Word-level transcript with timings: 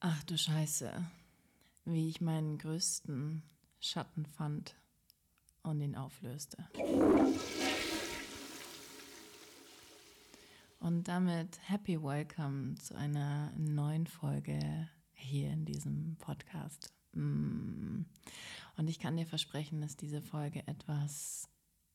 Ach 0.00 0.22
du 0.22 0.38
Scheiße, 0.38 0.92
wie 1.84 2.08
ich 2.08 2.20
meinen 2.20 2.56
größten 2.58 3.42
Schatten 3.80 4.26
fand 4.26 4.76
und 5.64 5.80
ihn 5.80 5.96
auflöste. 5.96 6.56
Und 10.78 11.08
damit 11.08 11.58
happy 11.68 12.00
welcome 12.00 12.76
zu 12.76 12.94
einer 12.94 13.50
neuen 13.56 14.06
Folge 14.06 14.88
hier 15.14 15.50
in 15.50 15.64
diesem 15.64 16.14
Podcast. 16.20 16.94
Mm. 17.14 18.02
Und 18.76 18.88
ich 18.88 19.00
kann 19.00 19.16
dir 19.16 19.26
versprechen, 19.26 19.80
dass 19.80 19.96
diese 19.96 20.22
Folge 20.22 20.64
etwas 20.68 21.48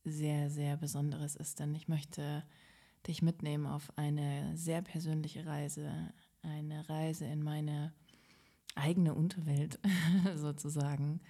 sehr, 0.03 0.49
sehr 0.49 0.75
Besonderes 0.75 1.37
ist, 1.37 1.61
denn 1.61 1.73
ich 1.73 1.87
möchte 1.87 2.43
dich 3.07 3.21
mitnehmen 3.21 3.65
auf 3.65 3.97
eine 3.97 4.57
sehr 4.57 4.81
persönliche 4.81 5.45
Reise, 5.45 6.13
eine 6.43 6.87
Reise 6.87 7.25
in 7.25 7.43
meine 7.43 7.93
eigene 8.75 9.13
Unterwelt 9.13 9.79
sozusagen. 10.35 11.21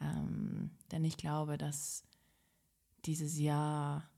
Ähm, 0.00 0.70
denn 0.90 1.04
ich 1.04 1.16
glaube, 1.16 1.58
dass 1.58 2.04
dieses 3.04 3.38
Jahr 3.38 4.08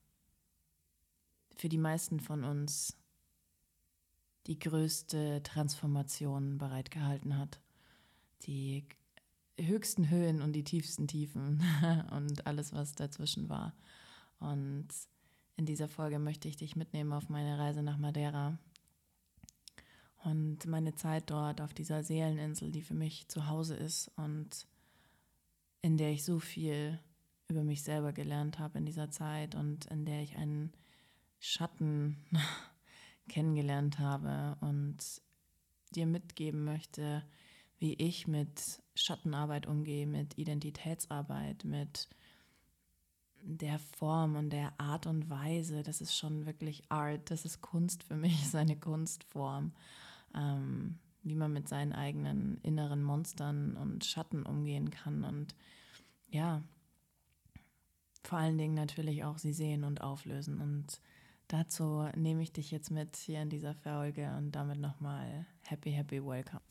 für 1.57 1.69
die 1.69 1.79
meisten 1.79 2.21
von 2.21 2.45
uns 2.45 2.97
die 4.47 4.59
größte 4.59 5.43
Transformation 5.43 6.59
bereitgehalten 6.59 7.39
hat. 7.39 7.61
Die 8.47 8.85
höchsten 9.59 10.11
Höhen 10.11 10.43
und 10.43 10.53
die 10.53 10.65
tiefsten 10.65 11.07
Tiefen 11.07 11.63
und 12.11 12.47
alles, 12.47 12.73
was 12.73 12.95
dazwischen 12.95 13.49
war. 13.49 13.75
Und 14.41 14.89
in 15.57 15.67
dieser 15.67 15.89
Folge 15.89 16.19
möchte 16.19 16.49
ich 16.49 16.57
dich 16.57 16.75
mitnehmen 16.75 17.13
auf 17.13 17.29
meine 17.29 17.59
Reise 17.59 17.83
nach 17.83 17.99
Madeira 17.99 18.59
und 20.25 20.67
meine 20.67 20.95
Zeit 20.95 21.31
dort 21.31 21.61
auf 21.61 21.75
dieser 21.75 22.03
Seeleninsel, 22.03 22.71
die 22.71 22.83
für 22.83 22.95
mich 22.95 23.29
zu 23.29 23.49
Hause 23.49 23.75
ist 23.75 24.11
und 24.17 24.67
in 25.83 25.97
der 25.97 26.11
ich 26.11 26.25
so 26.25 26.39
viel 26.39 26.99
über 27.49 27.65
mich 27.65 27.83
selber 27.83 28.13
gelernt 28.13 28.59
habe 28.59 28.79
in 28.79 28.87
dieser 28.87 29.11
Zeit 29.11 29.55
und 29.55 29.87
in 29.87 30.05
der 30.05 30.23
ich 30.23 30.37
einen 30.37 30.73
Schatten 31.39 32.17
kennengelernt 33.29 33.99
habe 33.99 34.57
und 34.61 34.99
dir 35.95 36.07
mitgeben 36.07 36.65
möchte, 36.65 37.23
wie 37.79 37.95
ich 37.95 38.29
mit 38.29 38.81
Schattenarbeit 38.95 39.67
umgehe, 39.67 40.07
mit 40.07 40.39
Identitätsarbeit, 40.39 41.65
mit 41.65 42.09
der 43.43 43.79
Form 43.79 44.37
und 44.37 44.51
der 44.51 44.73
Art 44.79 45.07
und 45.07 45.29
Weise. 45.29 45.83
Das 45.83 46.01
ist 46.01 46.17
schon 46.17 46.47
wirklich 46.47 46.85
Art, 46.91 47.31
das 47.31 47.45
ist 47.45 47.61
Kunst 47.61 48.05
für 48.05 48.17
mich, 48.17 48.41
ist 48.43 48.55
eine 48.55 48.77
Kunstform, 48.77 49.73
ähm, 50.35 50.99
wie 51.23 51.35
man 51.35 51.53
mit 51.53 51.69
seinen 51.69 51.93
eigenen 51.93 52.59
inneren 52.63 53.03
Monstern 53.03 53.77
und 53.77 54.05
Schatten 54.05 54.45
umgehen 54.45 54.91
kann 54.91 55.25
und 55.25 55.55
ja, 56.29 56.63
vor 58.25 58.39
allen 58.39 58.59
Dingen 58.59 58.75
natürlich 58.75 59.25
auch 59.25 59.39
sie 59.39 59.53
sehen 59.53 59.85
und 59.85 60.01
auflösen 60.01 60.61
und 60.61 61.01
Dazu 61.53 62.09
nehme 62.17 62.43
ich 62.43 62.51
dich 62.51 62.71
jetzt 62.71 62.91
mit 62.91 63.15
hier 63.15 63.43
in 63.43 63.51
dieser 63.51 63.75
Folge 63.75 64.35
und 64.39 64.53
damit 64.53 64.79
nochmal 64.79 65.45
happy, 65.61 65.93
happy 65.93 66.25
welcome. 66.25 66.63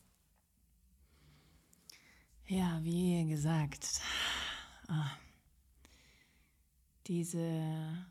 Ja, 2.48 2.80
wie 2.82 3.24
gesagt, 3.28 4.00
ah, 4.88 5.12
diese 7.06 8.06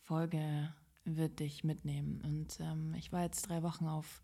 Folge 0.00 0.74
wird 1.04 1.38
dich 1.38 1.62
mitnehmen. 1.62 2.20
Und 2.24 2.58
ähm, 2.58 2.94
ich 2.94 3.12
war 3.12 3.22
jetzt 3.22 3.48
drei 3.48 3.62
Wochen 3.62 3.86
auf 3.86 4.20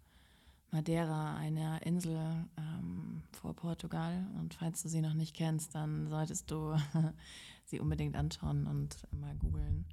Madeira, 0.71 1.37
einer 1.37 1.85
Insel 1.87 2.47
ähm, 2.57 3.23
vor 3.33 3.55
Portugal. 3.55 4.27
Und 4.39 4.55
falls 4.55 4.83
du 4.83 4.89
sie 4.89 5.01
noch 5.01 5.15
nicht 5.15 5.35
kennst, 5.35 5.75
dann 5.75 6.09
solltest 6.09 6.51
du 6.51 6.77
sie 7.65 7.81
unbedingt 7.81 8.17
anschauen 8.17 8.67
und 8.67 9.07
mal 9.13 9.35
googeln. 9.37 9.87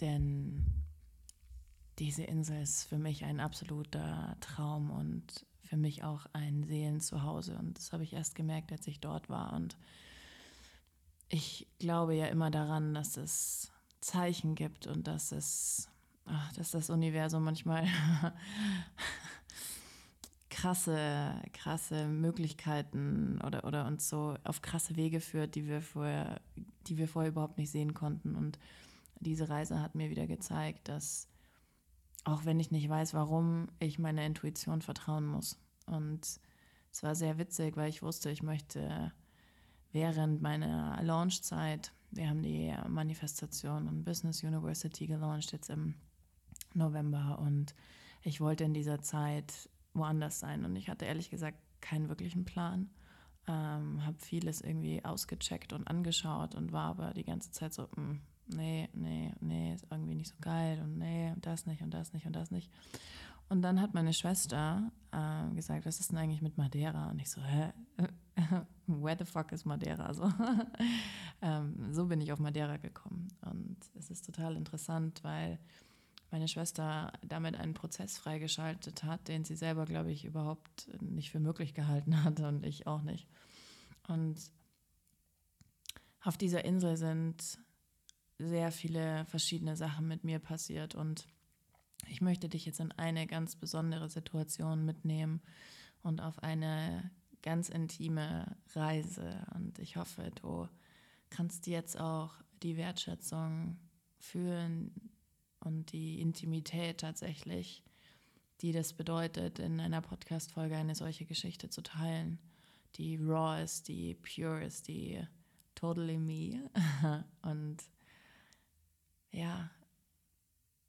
Denn 0.00 0.64
diese 1.98 2.24
Insel 2.24 2.62
ist 2.62 2.84
für 2.84 2.98
mich 2.98 3.24
ein 3.24 3.40
absoluter 3.40 4.36
Traum 4.40 4.90
und 4.90 5.46
für 5.62 5.76
mich 5.76 6.04
auch 6.04 6.26
ein 6.32 6.62
Seelenzuhause. 6.64 7.56
Und 7.58 7.78
das 7.78 7.92
habe 7.92 8.04
ich 8.04 8.12
erst 8.12 8.34
gemerkt, 8.34 8.70
als 8.70 8.86
ich 8.86 9.00
dort 9.00 9.28
war. 9.28 9.52
Und 9.52 9.76
ich 11.28 11.66
glaube 11.78 12.14
ja 12.14 12.26
immer 12.26 12.50
daran, 12.50 12.94
dass 12.94 13.16
es 13.16 13.72
Zeichen 14.00 14.54
gibt 14.54 14.86
und 14.86 15.08
dass 15.08 15.32
es, 15.32 15.88
ach, 16.26 16.52
dass 16.52 16.70
das 16.70 16.90
Universum 16.90 17.42
manchmal 17.42 17.88
krasse, 20.56 21.34
krasse 21.52 22.08
Möglichkeiten 22.08 23.38
oder, 23.44 23.64
oder 23.64 23.86
uns 23.86 24.08
so 24.08 24.36
auf 24.42 24.62
krasse 24.62 24.96
Wege 24.96 25.20
führt, 25.20 25.54
die 25.54 25.66
wir 25.66 25.82
vorher, 25.82 26.40
die 26.86 26.96
wir 26.96 27.08
vorher 27.08 27.30
überhaupt 27.30 27.58
nicht 27.58 27.70
sehen 27.70 27.92
konnten. 27.92 28.34
Und 28.34 28.58
diese 29.20 29.50
Reise 29.50 29.80
hat 29.82 29.94
mir 29.94 30.08
wieder 30.08 30.26
gezeigt, 30.26 30.88
dass 30.88 31.28
auch 32.24 32.46
wenn 32.46 32.58
ich 32.58 32.70
nicht 32.70 32.88
weiß, 32.88 33.12
warum, 33.12 33.68
ich 33.80 33.98
meiner 33.98 34.24
Intuition 34.24 34.80
vertrauen 34.80 35.26
muss. 35.26 35.58
Und 35.84 36.22
es 36.90 37.02
war 37.02 37.14
sehr 37.14 37.36
witzig, 37.36 37.76
weil 37.76 37.90
ich 37.90 38.02
wusste, 38.02 38.30
ich 38.30 38.42
möchte 38.42 39.12
während 39.92 40.40
meiner 40.40 41.02
Launchzeit, 41.02 41.92
wir 42.10 42.30
haben 42.30 42.42
die 42.42 42.74
Manifestation 42.88 43.88
und 43.88 44.04
Business 44.04 44.42
University 44.42 45.06
gelauncht 45.06 45.52
jetzt 45.52 45.68
im 45.68 45.96
November 46.72 47.38
und 47.40 47.74
ich 48.22 48.40
wollte 48.40 48.64
in 48.64 48.72
dieser 48.72 49.02
Zeit 49.02 49.68
woanders 49.96 50.38
sein 50.40 50.64
und 50.64 50.76
ich 50.76 50.88
hatte 50.88 51.04
ehrlich 51.04 51.30
gesagt 51.30 51.58
keinen 51.80 52.08
wirklichen 52.08 52.44
Plan. 52.44 52.90
Ähm, 53.48 54.04
habe 54.04 54.18
vieles 54.18 54.60
irgendwie 54.60 55.04
ausgecheckt 55.04 55.72
und 55.72 55.86
angeschaut 55.86 56.56
und 56.56 56.72
war 56.72 56.86
aber 56.86 57.14
die 57.14 57.22
ganze 57.24 57.52
Zeit 57.52 57.72
so, 57.72 57.82
mh, 57.82 57.96
hm, 57.96 58.20
nee, 58.48 58.88
nee, 58.92 59.32
nee, 59.40 59.74
ist 59.74 59.86
irgendwie 59.90 60.16
nicht 60.16 60.30
so 60.30 60.36
geil 60.40 60.80
und 60.82 60.98
nee, 60.98 61.32
das 61.40 61.64
nicht 61.66 61.82
und 61.82 61.94
das 61.94 62.12
nicht 62.12 62.26
und 62.26 62.34
das 62.34 62.50
nicht. 62.50 62.70
Und 63.48 63.62
dann 63.62 63.80
hat 63.80 63.94
meine 63.94 64.12
Schwester 64.12 64.90
äh, 65.12 65.54
gesagt, 65.54 65.86
was 65.86 66.00
ist 66.00 66.10
denn 66.10 66.18
eigentlich 66.18 66.42
mit 66.42 66.58
Madeira? 66.58 67.10
Und 67.10 67.20
ich 67.20 67.30
so, 67.30 67.40
hä? 67.42 67.72
Where 68.88 69.16
the 69.18 69.24
fuck 69.24 69.52
is 69.52 69.64
Madeira? 69.64 70.12
So, 70.12 70.24
ähm, 71.42 71.92
so 71.92 72.06
bin 72.06 72.20
ich 72.20 72.32
auf 72.32 72.40
Madeira 72.40 72.76
gekommen. 72.76 73.28
Und 73.42 73.76
es 73.94 74.10
ist 74.10 74.26
total 74.26 74.56
interessant, 74.56 75.22
weil 75.22 75.60
meine 76.30 76.48
Schwester 76.48 77.12
damit 77.22 77.56
einen 77.56 77.74
Prozess 77.74 78.18
freigeschaltet 78.18 79.04
hat, 79.04 79.28
den 79.28 79.44
sie 79.44 79.56
selber, 79.56 79.84
glaube 79.84 80.10
ich, 80.10 80.24
überhaupt 80.24 80.88
nicht 81.00 81.30
für 81.30 81.40
möglich 81.40 81.74
gehalten 81.74 82.24
hat 82.24 82.40
und 82.40 82.64
ich 82.64 82.86
auch 82.86 83.02
nicht. 83.02 83.28
Und 84.08 84.36
auf 86.20 86.36
dieser 86.36 86.64
Insel 86.64 86.96
sind 86.96 87.58
sehr 88.38 88.72
viele 88.72 89.24
verschiedene 89.26 89.76
Sachen 89.76 90.08
mit 90.08 90.24
mir 90.24 90.38
passiert 90.38 90.94
und 90.94 91.26
ich 92.08 92.20
möchte 92.20 92.48
dich 92.48 92.66
jetzt 92.66 92.80
in 92.80 92.92
eine 92.92 93.26
ganz 93.26 93.56
besondere 93.56 94.08
Situation 94.08 94.84
mitnehmen 94.84 95.40
und 96.02 96.20
auf 96.20 96.42
eine 96.42 97.10
ganz 97.42 97.68
intime 97.68 98.56
Reise. 98.74 99.46
Und 99.54 99.78
ich 99.78 99.96
hoffe, 99.96 100.30
du 100.42 100.68
kannst 101.30 101.66
jetzt 101.66 101.98
auch 101.98 102.34
die 102.62 102.76
Wertschätzung 102.76 103.78
fühlen 104.18 104.92
und 105.66 105.92
die 105.92 106.20
Intimität 106.20 106.98
tatsächlich, 106.98 107.82
die 108.60 108.72
das 108.72 108.92
bedeutet, 108.92 109.58
in 109.58 109.80
einer 109.80 110.00
Podcast-Folge 110.00 110.76
eine 110.76 110.94
solche 110.94 111.26
Geschichte 111.26 111.68
zu 111.68 111.82
teilen, 111.82 112.38
die 112.94 113.16
raw 113.16 113.62
ist, 113.62 113.88
die 113.88 114.14
pure 114.14 114.64
ist, 114.64 114.88
die 114.88 115.20
totally 115.74 116.18
me. 116.18 116.70
und 117.42 117.78
ja, 119.32 119.70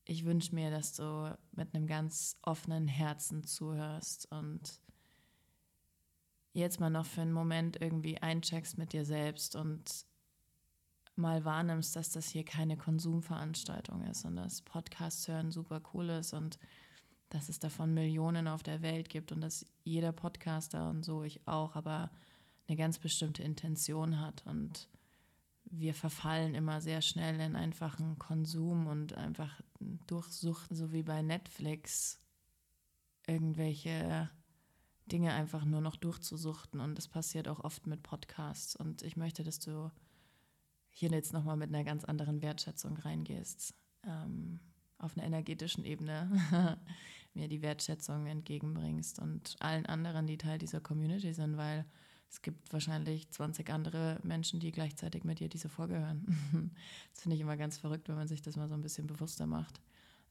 ich 0.05 0.23
wünsche 0.23 0.55
mir, 0.55 0.69
dass 0.71 0.93
du 0.93 1.37
mit 1.51 1.73
einem 1.73 1.87
ganz 1.87 2.37
offenen 2.43 2.87
Herzen 2.87 3.43
zuhörst 3.43 4.31
und 4.31 4.79
jetzt 6.53 6.79
mal 6.79 6.89
noch 6.89 7.05
für 7.05 7.21
einen 7.21 7.33
Moment 7.33 7.81
irgendwie 7.81 8.19
eincheckst 8.19 8.77
mit 8.77 8.93
dir 8.93 9.03
selbst 9.03 9.55
und 9.55 10.05
mal 11.17 11.45
wahrnimmst, 11.45 11.95
dass 11.95 12.11
das 12.11 12.29
hier 12.29 12.43
keine 12.43 12.77
Konsumveranstaltung 12.77 14.03
ist 14.03 14.25
und 14.25 14.35
dass 14.35 14.61
Podcasts 14.61 15.27
hören 15.27 15.51
super 15.51 15.81
cool 15.93 16.09
ist 16.09 16.33
und 16.33 16.59
dass 17.29 17.49
es 17.49 17.59
davon 17.59 17.93
Millionen 17.93 18.47
auf 18.47 18.63
der 18.63 18.81
Welt 18.81 19.09
gibt 19.09 19.31
und 19.31 19.41
dass 19.41 19.65
jeder 19.83 20.11
Podcaster 20.11 20.89
und 20.89 21.03
so 21.03 21.23
ich 21.23 21.45
auch, 21.47 21.75
aber 21.75 22.09
eine 22.67 22.77
ganz 22.77 22.99
bestimmte 22.99 23.43
Intention 23.43 24.19
hat 24.19 24.45
und 24.45 24.87
wir 25.71 25.93
verfallen 25.93 26.55
immer 26.55 26.81
sehr 26.81 27.01
schnell 27.01 27.39
in 27.39 27.55
einfachen 27.55 28.17
Konsum 28.19 28.87
und 28.87 29.13
einfach 29.13 29.61
durchsuchten, 30.07 30.75
so 30.75 30.91
wie 30.91 31.03
bei 31.03 31.21
Netflix, 31.21 32.19
irgendwelche 33.27 34.29
Dinge 35.11 35.33
einfach 35.33 35.65
nur 35.65 35.81
noch 35.81 35.95
durchzusuchten. 35.95 36.79
Und 36.79 36.95
das 36.95 37.07
passiert 37.07 37.47
auch 37.47 37.59
oft 37.63 37.87
mit 37.87 38.03
Podcasts. 38.03 38.75
Und 38.75 39.03
ich 39.03 39.17
möchte, 39.17 39.43
dass 39.43 39.59
du 39.59 39.91
hier 40.97 41.11
jetzt 41.11 41.33
nochmal 41.33 41.57
mit 41.57 41.69
einer 41.69 41.83
ganz 41.83 42.05
anderen 42.05 42.41
Wertschätzung 42.41 42.97
reingehst. 42.97 43.75
Ähm, 44.03 44.59
auf 44.97 45.15
einer 45.15 45.27
energetischen 45.27 45.85
Ebene. 45.85 46.31
mir 47.37 47.47
die 47.47 47.61
Wertschätzung 47.61 48.25
entgegenbringst 48.25 49.19
und 49.19 49.55
allen 49.59 49.85
anderen, 49.85 50.25
die 50.25 50.37
Teil 50.37 50.57
dieser 50.57 50.81
Community 50.81 51.33
sind, 51.33 51.55
weil 51.55 51.85
es 52.29 52.41
gibt 52.41 52.73
wahrscheinlich 52.73 53.29
20 53.29 53.69
andere 53.69 54.19
Menschen, 54.23 54.59
die 54.59 54.71
gleichzeitig 54.71 55.23
mit 55.23 55.39
dir 55.39 55.47
diese 55.47 55.69
Folge 55.69 55.99
hören. 55.99 56.25
das 57.13 57.21
finde 57.21 57.35
ich 57.35 57.41
immer 57.41 57.55
ganz 57.55 57.77
verrückt, 57.77 58.09
wenn 58.09 58.15
man 58.15 58.27
sich 58.27 58.41
das 58.41 58.55
mal 58.55 58.67
so 58.67 58.73
ein 58.73 58.81
bisschen 58.81 59.05
bewusster 59.05 59.45
macht, 59.45 59.79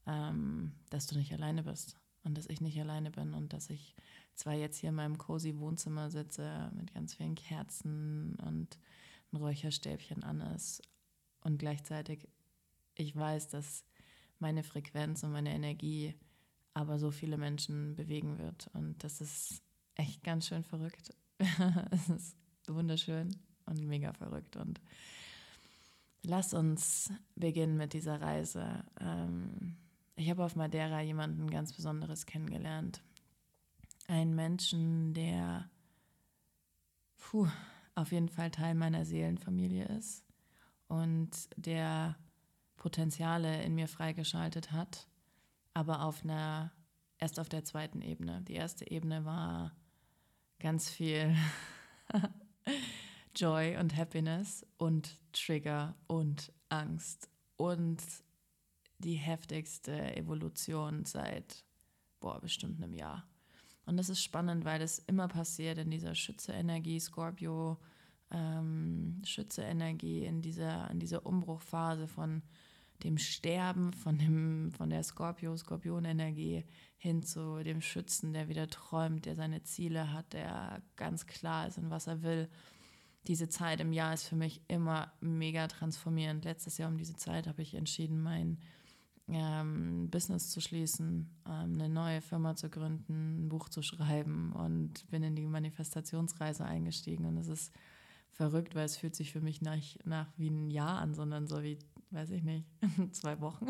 ähm, 0.06 0.72
dass 0.90 1.06
du 1.06 1.16
nicht 1.16 1.32
alleine 1.32 1.62
bist 1.62 1.96
und 2.24 2.36
dass 2.36 2.48
ich 2.48 2.60
nicht 2.60 2.78
alleine 2.80 3.12
bin 3.12 3.34
und 3.34 3.52
dass 3.52 3.70
ich 3.70 3.94
zwar 4.34 4.54
jetzt 4.54 4.78
hier 4.78 4.90
in 4.90 4.96
meinem 4.96 5.16
cozy 5.16 5.56
Wohnzimmer 5.58 6.10
sitze 6.10 6.70
mit 6.74 6.92
ganz 6.92 7.14
vielen 7.14 7.36
Kerzen 7.36 8.34
und 8.44 8.78
ein 9.36 9.42
Räucherstäbchen 9.42 10.22
an 10.22 10.40
ist 10.40 10.82
und 11.40 11.58
gleichzeitig 11.58 12.28
ich 12.94 13.14
weiß, 13.14 13.48
dass 13.48 13.84
meine 14.38 14.62
Frequenz 14.62 15.22
und 15.22 15.32
meine 15.32 15.54
Energie 15.54 16.14
aber 16.74 16.98
so 16.98 17.10
viele 17.10 17.38
Menschen 17.38 17.94
bewegen 17.94 18.38
wird 18.38 18.68
und 18.72 19.02
das 19.04 19.20
ist 19.20 19.62
echt 19.94 20.22
ganz 20.22 20.46
schön 20.46 20.62
verrückt. 20.62 21.14
es 21.90 22.08
ist 22.08 22.36
wunderschön 22.66 23.36
und 23.66 23.86
mega 23.86 24.12
verrückt 24.12 24.56
und 24.56 24.80
lass 26.22 26.54
uns 26.54 27.12
beginnen 27.34 27.76
mit 27.76 27.92
dieser 27.92 28.20
Reise. 28.20 28.84
Ähm, 29.00 29.76
ich 30.16 30.30
habe 30.30 30.44
auf 30.44 30.56
Madeira 30.56 31.00
jemanden 31.00 31.50
ganz 31.50 31.72
Besonderes 31.72 32.26
kennengelernt. 32.26 33.02
Einen 34.08 34.34
Menschen, 34.34 35.14
der 35.14 35.68
puh, 37.18 37.48
auf 37.96 38.12
jeden 38.12 38.28
Fall 38.28 38.50
Teil 38.50 38.74
meiner 38.74 39.04
Seelenfamilie 39.04 39.86
ist 39.86 40.24
und 40.86 41.30
der 41.56 42.16
Potenziale 42.76 43.62
in 43.62 43.74
mir 43.74 43.88
freigeschaltet 43.88 44.70
hat, 44.70 45.08
aber 45.74 46.02
auf 46.02 46.22
einer, 46.22 46.72
erst 47.18 47.40
auf 47.40 47.48
der 47.48 47.64
zweiten 47.64 48.02
Ebene. 48.02 48.42
Die 48.42 48.54
erste 48.54 48.88
Ebene 48.90 49.24
war 49.24 49.74
ganz 50.58 50.88
viel 50.90 51.34
Joy 53.36 53.76
und 53.78 53.96
Happiness 53.96 54.64
und 54.76 55.18
Trigger 55.32 55.94
und 56.06 56.52
Angst 56.68 57.30
und 57.56 58.02
die 58.98 59.16
heftigste 59.16 60.16
Evolution 60.16 61.04
seit, 61.04 61.64
boah, 62.20 62.40
bestimmt 62.40 62.82
einem 62.82 62.94
Jahr. 62.94 63.26
Und 63.86 63.96
das 63.96 64.08
ist 64.08 64.22
spannend, 64.22 64.64
weil 64.64 64.80
das 64.80 64.98
immer 64.98 65.28
passiert 65.28 65.78
in 65.78 65.90
dieser 65.90 66.14
Schütze-Energie, 66.14 66.98
Scorpio, 66.98 67.78
ähm, 68.32 69.22
Schütze-Energie, 69.24 70.24
in 70.24 70.42
dieser, 70.42 70.90
in 70.90 70.98
dieser 70.98 71.24
Umbruchphase 71.24 72.08
von 72.08 72.42
dem 73.04 73.18
Sterben, 73.18 73.92
von, 73.92 74.18
dem, 74.18 74.72
von 74.72 74.90
der 74.90 75.02
Scorpio-Skorpion-Energie 75.02 76.64
hin 76.98 77.22
zu 77.22 77.62
dem 77.62 77.80
Schützen, 77.80 78.32
der 78.32 78.48
wieder 78.48 78.68
träumt, 78.68 79.26
der 79.26 79.36
seine 79.36 79.62
Ziele 79.62 80.12
hat, 80.12 80.32
der 80.32 80.82
ganz 80.96 81.26
klar 81.26 81.68
ist, 81.68 81.78
in 81.78 81.90
was 81.90 82.08
er 82.08 82.22
will. 82.22 82.48
Diese 83.26 83.48
Zeit 83.48 83.80
im 83.80 83.92
Jahr 83.92 84.14
ist 84.14 84.24
für 84.24 84.36
mich 84.36 84.62
immer 84.68 85.12
mega 85.20 85.68
transformierend. 85.68 86.44
Letztes 86.44 86.78
Jahr 86.78 86.88
um 86.88 86.96
diese 86.96 87.16
Zeit 87.16 87.46
habe 87.46 87.62
ich 87.62 87.74
entschieden, 87.74 88.20
mein 88.20 88.58
ähm, 89.28 90.08
Business 90.10 90.50
zu 90.50 90.60
schließen, 90.60 91.30
ähm, 91.46 91.74
eine 91.74 91.88
neue 91.88 92.20
Firma 92.20 92.54
zu 92.54 92.70
gründen, 92.70 93.46
ein 93.46 93.48
Buch 93.48 93.68
zu 93.68 93.82
schreiben 93.82 94.52
und 94.52 95.08
bin 95.10 95.22
in 95.22 95.34
die 95.34 95.46
Manifestationsreise 95.46 96.64
eingestiegen. 96.64 97.24
Und 97.24 97.36
es 97.36 97.48
ist 97.48 97.72
verrückt, 98.30 98.74
weil 98.74 98.84
es 98.84 98.96
fühlt 98.96 99.16
sich 99.16 99.32
für 99.32 99.40
mich 99.40 99.62
nach, 99.62 99.78
nach 100.04 100.28
wie 100.36 100.50
ein 100.50 100.70
Jahr 100.70 100.98
an, 100.98 101.14
sondern 101.14 101.46
so 101.46 101.62
wie, 101.62 101.78
weiß 102.10 102.30
ich 102.30 102.42
nicht, 102.42 102.66
zwei 103.12 103.40
Wochen. 103.40 103.68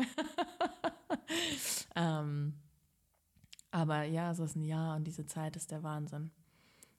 ähm, 1.95 2.53
aber 3.71 4.03
ja, 4.03 4.31
es 4.31 4.39
ist 4.39 4.55
ein 4.55 4.63
Jahr 4.63 4.95
und 4.95 5.05
diese 5.05 5.25
Zeit 5.25 5.55
ist 5.55 5.71
der 5.71 5.83
Wahnsinn. 5.83 6.31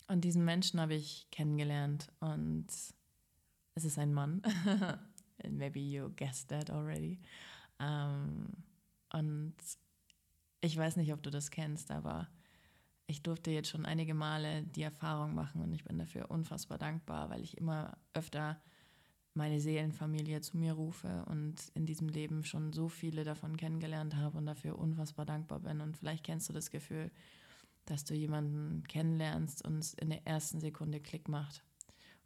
Und 0.08 0.22
diesen 0.22 0.44
Menschen 0.44 0.80
habe 0.80 0.94
ich 0.94 1.28
kennengelernt 1.30 2.08
und 2.20 2.66
es 3.74 3.84
ist 3.84 3.98
ein 3.98 4.12
Mann. 4.12 4.42
Maybe 5.48 5.78
you 5.78 6.10
guessed 6.16 6.48
that 6.48 6.70
already. 6.70 7.20
Ähm, 7.80 8.48
und 9.12 9.54
ich 10.60 10.76
weiß 10.76 10.96
nicht, 10.96 11.12
ob 11.12 11.22
du 11.22 11.30
das 11.30 11.50
kennst, 11.50 11.90
aber 11.90 12.28
ich 13.06 13.22
durfte 13.22 13.50
jetzt 13.50 13.70
schon 13.70 13.86
einige 13.86 14.14
Male 14.14 14.64
die 14.64 14.82
Erfahrung 14.82 15.34
machen 15.34 15.62
und 15.62 15.72
ich 15.72 15.84
bin 15.84 15.98
dafür 15.98 16.30
unfassbar 16.30 16.78
dankbar, 16.78 17.30
weil 17.30 17.42
ich 17.42 17.56
immer 17.56 17.96
öfter 18.12 18.60
meine 19.34 19.60
Seelenfamilie 19.60 20.40
zu 20.40 20.58
mir 20.58 20.74
rufe 20.74 21.24
und 21.26 21.54
in 21.74 21.86
diesem 21.86 22.08
Leben 22.08 22.44
schon 22.44 22.72
so 22.72 22.88
viele 22.88 23.24
davon 23.24 23.56
kennengelernt 23.56 24.16
habe 24.16 24.36
und 24.36 24.46
dafür 24.46 24.78
unfassbar 24.78 25.24
dankbar 25.24 25.60
bin. 25.60 25.80
Und 25.80 25.96
vielleicht 25.96 26.24
kennst 26.24 26.48
du 26.48 26.52
das 26.52 26.70
Gefühl, 26.70 27.10
dass 27.86 28.04
du 28.04 28.14
jemanden 28.14 28.82
kennenlernst 28.88 29.64
und 29.64 29.78
es 29.78 29.94
in 29.94 30.10
der 30.10 30.26
ersten 30.26 30.60
Sekunde 30.60 31.00
Klick 31.00 31.28
macht. 31.28 31.64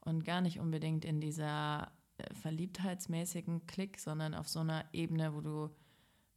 Und 0.01 0.25
gar 0.25 0.41
nicht 0.41 0.59
unbedingt 0.59 1.05
in 1.05 1.21
dieser 1.21 1.93
verliebtheitsmäßigen 2.35 3.67
Klick, 3.67 3.99
sondern 3.99 4.35
auf 4.35 4.49
so 4.49 4.61
einer 4.61 4.85
Ebene, 4.93 5.35
wo 5.35 5.41
du, 5.41 5.71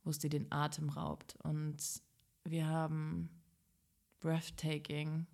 wo 0.04 0.10
es 0.10 0.20
dir 0.20 0.30
den 0.30 0.52
Atem 0.52 0.90
raubt. 0.90 1.36
Und 1.44 1.78
wir 2.44 2.68
haben 2.68 3.30
breathtaking. 4.20 5.28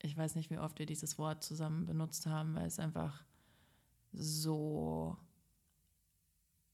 Ich 0.00 0.16
weiß 0.16 0.34
nicht, 0.36 0.50
wie 0.50 0.58
oft 0.58 0.78
wir 0.78 0.86
dieses 0.86 1.18
Wort 1.18 1.42
zusammen 1.42 1.86
benutzt 1.86 2.26
haben, 2.26 2.54
weil 2.54 2.66
es 2.66 2.78
einfach 2.78 3.24
so 4.12 5.16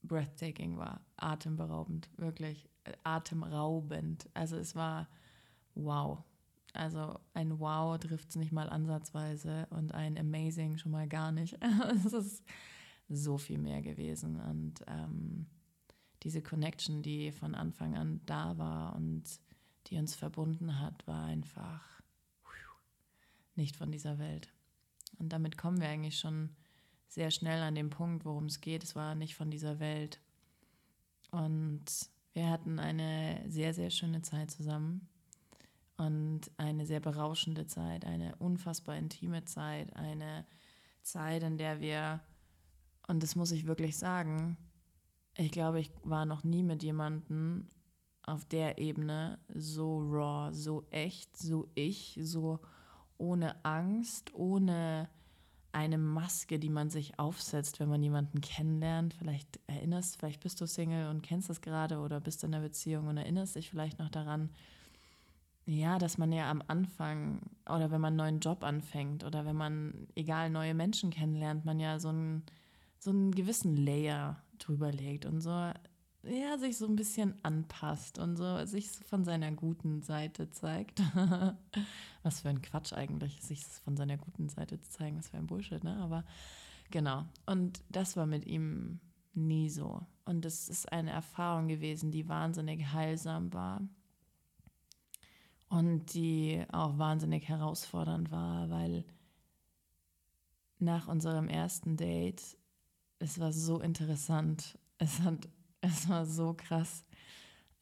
breathtaking 0.03 0.77
war, 0.77 1.01
atemberaubend, 1.17 2.09
wirklich 2.17 2.69
atemraubend. 3.03 4.29
Also 4.33 4.57
es 4.57 4.75
war 4.75 5.07
wow. 5.73 6.23
Also 6.73 7.19
ein 7.33 7.59
Wow 7.59 7.97
trifft 7.99 8.29
es 8.29 8.35
nicht 8.35 8.51
mal 8.51 8.69
ansatzweise 8.69 9.65
und 9.69 9.93
ein 9.93 10.17
Amazing 10.17 10.77
schon 10.77 10.91
mal 10.91 11.07
gar 11.07 11.31
nicht. 11.31 11.57
es 12.05 12.13
ist 12.13 12.43
so 13.09 13.37
viel 13.37 13.57
mehr 13.57 13.81
gewesen 13.81 14.39
und 14.39 14.83
ähm, 14.87 15.47
diese 16.23 16.41
Connection, 16.41 17.03
die 17.03 17.31
von 17.31 17.53
Anfang 17.53 17.95
an 17.95 18.21
da 18.25 18.57
war 18.57 18.95
und 18.95 19.23
die 19.87 19.97
uns 19.97 20.15
verbunden 20.15 20.79
hat, 20.79 21.05
war 21.05 21.25
einfach 21.25 22.01
nicht 23.55 23.75
von 23.75 23.91
dieser 23.91 24.17
Welt. 24.17 24.51
Und 25.19 25.31
damit 25.31 25.57
kommen 25.57 25.79
wir 25.79 25.87
eigentlich 25.87 26.19
schon 26.19 26.49
sehr 27.07 27.31
schnell 27.31 27.61
an 27.61 27.75
den 27.75 27.89
Punkt, 27.89 28.25
worum 28.25 28.45
es 28.45 28.59
geht. 28.59 28.83
Es 28.83 28.95
war 28.95 29.15
nicht 29.15 29.35
von 29.35 29.49
dieser 29.51 29.79
Welt. 29.79 30.19
Und 31.31 31.85
wir 32.33 32.49
hatten 32.49 32.79
eine 32.79 33.43
sehr, 33.47 33.73
sehr 33.73 33.89
schöne 33.89 34.21
Zeit 34.21 34.51
zusammen 34.51 35.07
und 35.97 36.51
eine 36.57 36.85
sehr 36.85 36.99
berauschende 36.99 37.67
Zeit, 37.67 38.05
eine 38.05 38.35
unfassbar 38.37 38.97
intime 38.97 39.45
Zeit, 39.45 39.95
eine 39.95 40.45
Zeit, 41.01 41.43
in 41.43 41.57
der 41.57 41.79
wir, 41.79 42.19
und 43.07 43.23
das 43.23 43.35
muss 43.35 43.51
ich 43.51 43.67
wirklich 43.67 43.97
sagen, 43.97 44.57
ich 45.37 45.51
glaube, 45.51 45.79
ich 45.79 45.91
war 46.03 46.25
noch 46.25 46.43
nie 46.43 46.63
mit 46.63 46.83
jemandem 46.83 47.67
auf 48.23 48.45
der 48.45 48.77
Ebene 48.77 49.37
so 49.53 49.99
raw, 49.99 50.53
so 50.53 50.85
echt, 50.89 51.37
so 51.37 51.67
ich, 51.75 52.17
so 52.21 52.59
ohne 53.17 53.63
Angst, 53.63 54.33
ohne 54.33 55.09
eine 55.71 55.97
Maske, 55.97 56.57
die 56.57 56.69
man 56.69 56.89
sich 56.89 57.19
aufsetzt, 57.19 57.79
wenn 57.79 57.89
man 57.89 58.01
jemanden 58.01 58.39
kennenlernt. 58.39 59.13
Vielleicht 59.13 59.59
erinnerst, 59.67 60.17
vielleicht 60.17 60.41
bist 60.41 60.61
du 60.61 60.67
Single 60.67 61.09
und 61.09 61.21
kennst 61.21 61.49
das 61.49 61.59
gerade 61.59 61.99
oder 61.99 62.21
bist 62.21 62.43
in 62.43 62.53
einer 62.53 62.63
Beziehung 62.63 63.07
und 63.07 63.17
erinnerst 63.17 63.55
dich 63.55 63.69
vielleicht 63.69 63.99
noch 63.99 64.09
daran, 64.09 64.49
ja, 65.65 65.97
dass 65.97 66.17
man 66.17 66.31
ja 66.31 66.49
am 66.49 66.63
Anfang 66.67 67.41
oder 67.69 67.91
wenn 67.91 67.99
man 67.99 68.13
einen 68.13 68.17
neuen 68.17 68.39
Job 68.39 68.63
anfängt 68.63 69.23
oder 69.23 69.45
wenn 69.45 69.55
man, 69.55 70.07
egal, 70.15 70.49
neue 70.49 70.73
Menschen 70.73 71.09
kennenlernt, 71.09 71.65
man 71.65 71.79
ja 71.79 71.99
so 71.99 72.09
einen, 72.09 72.43
so 73.05 73.11
einen 73.11 73.31
gewissen 73.31 73.77
Layer 73.77 74.41
drüber 74.57 74.91
legt 74.91 75.27
und 75.27 75.39
so 75.39 75.51
ja, 76.23 76.57
sich 76.57 76.75
so 76.75 76.87
ein 76.87 76.95
bisschen 76.95 77.35
anpasst 77.43 78.17
und 78.17 78.35
so 78.35 78.65
sich 78.65 78.89
von 78.89 79.23
seiner 79.23 79.51
guten 79.51 80.01
Seite 80.01 80.49
zeigt. 80.49 80.99
was 82.23 82.41
für 82.41 82.49
ein 82.49 82.63
Quatsch 82.63 82.93
eigentlich, 82.93 83.43
sich 83.43 83.63
von 83.83 83.95
seiner 83.95 84.17
guten 84.17 84.49
Seite 84.49 84.79
zu 84.81 84.89
zeigen, 84.89 85.19
was 85.19 85.29
für 85.29 85.37
ein 85.37 85.45
Bullshit, 85.45 85.83
ne? 85.83 85.97
Aber 85.97 86.23
genau. 86.89 87.25
Und 87.45 87.83
das 87.89 88.17
war 88.17 88.25
mit 88.25 88.47
ihm 88.47 88.99
nie 89.35 89.69
so. 89.69 90.01
Und 90.25 90.43
es 90.45 90.67
ist 90.67 90.91
eine 90.91 91.11
Erfahrung 91.11 91.67
gewesen, 91.67 92.09
die 92.09 92.27
wahnsinnig 92.27 92.91
heilsam 92.91 93.53
war. 93.53 93.81
Und 95.69 96.15
die 96.15 96.63
auch 96.71 96.97
wahnsinnig 96.97 97.47
herausfordernd 97.47 98.31
war, 98.31 98.71
weil 98.71 99.05
nach 100.79 101.07
unserem 101.07 101.49
ersten 101.49 101.97
Date, 101.97 102.57
es 103.19 103.39
war 103.39 103.51
so 103.51 103.79
interessant. 103.79 104.77
Es 104.97 105.19
hat 105.21 105.47
es 105.85 106.09
war 106.09 106.25
so 106.25 106.53
krass. 106.53 107.05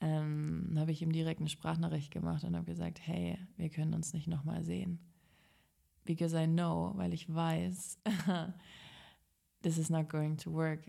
Ähm, 0.01 0.75
habe 0.77 0.91
ich 0.91 1.01
ihm 1.01 1.13
direkt 1.13 1.39
eine 1.39 1.49
Sprachnachricht 1.49 2.11
gemacht 2.11 2.43
und 2.43 2.55
habe 2.55 2.65
gesagt, 2.65 2.99
hey, 3.05 3.37
wir 3.55 3.69
können 3.69 3.93
uns 3.93 4.13
nicht 4.13 4.27
nochmal 4.27 4.63
sehen. 4.63 4.99
Because 6.03 6.37
I 6.37 6.45
know, 6.45 6.91
weil 6.95 7.13
ich 7.13 7.33
weiß, 7.33 7.99
this 9.61 9.77
is 9.77 9.89
not 9.89 10.09
going 10.09 10.35
to 10.37 10.51
work 10.51 10.81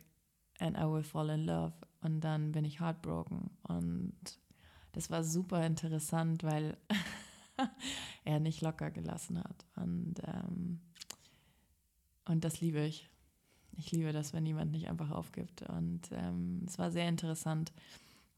and 0.58 0.76
I 0.76 0.82
will 0.82 1.04
fall 1.04 1.30
in 1.30 1.46
love. 1.46 1.74
Und 2.00 2.20
dann 2.22 2.50
bin 2.50 2.64
ich 2.64 2.80
heartbroken. 2.80 3.50
Und 3.62 4.16
das 4.92 5.10
war 5.10 5.22
super 5.22 5.64
interessant, 5.64 6.42
weil 6.42 6.76
er 8.24 8.40
nicht 8.40 8.60
locker 8.62 8.90
gelassen 8.90 9.38
hat. 9.38 9.64
Und, 9.76 10.14
ähm, 10.26 10.80
und 12.24 12.44
das 12.44 12.60
liebe 12.60 12.80
ich. 12.80 13.08
Ich 13.76 13.90
liebe 13.92 14.12
das, 14.12 14.32
wenn 14.32 14.46
jemand 14.46 14.72
nicht 14.72 14.88
einfach 14.88 15.10
aufgibt. 15.10 15.62
Und 15.62 16.02
ähm, 16.12 16.62
es 16.66 16.78
war 16.78 16.90
sehr 16.90 17.08
interessant, 17.08 17.72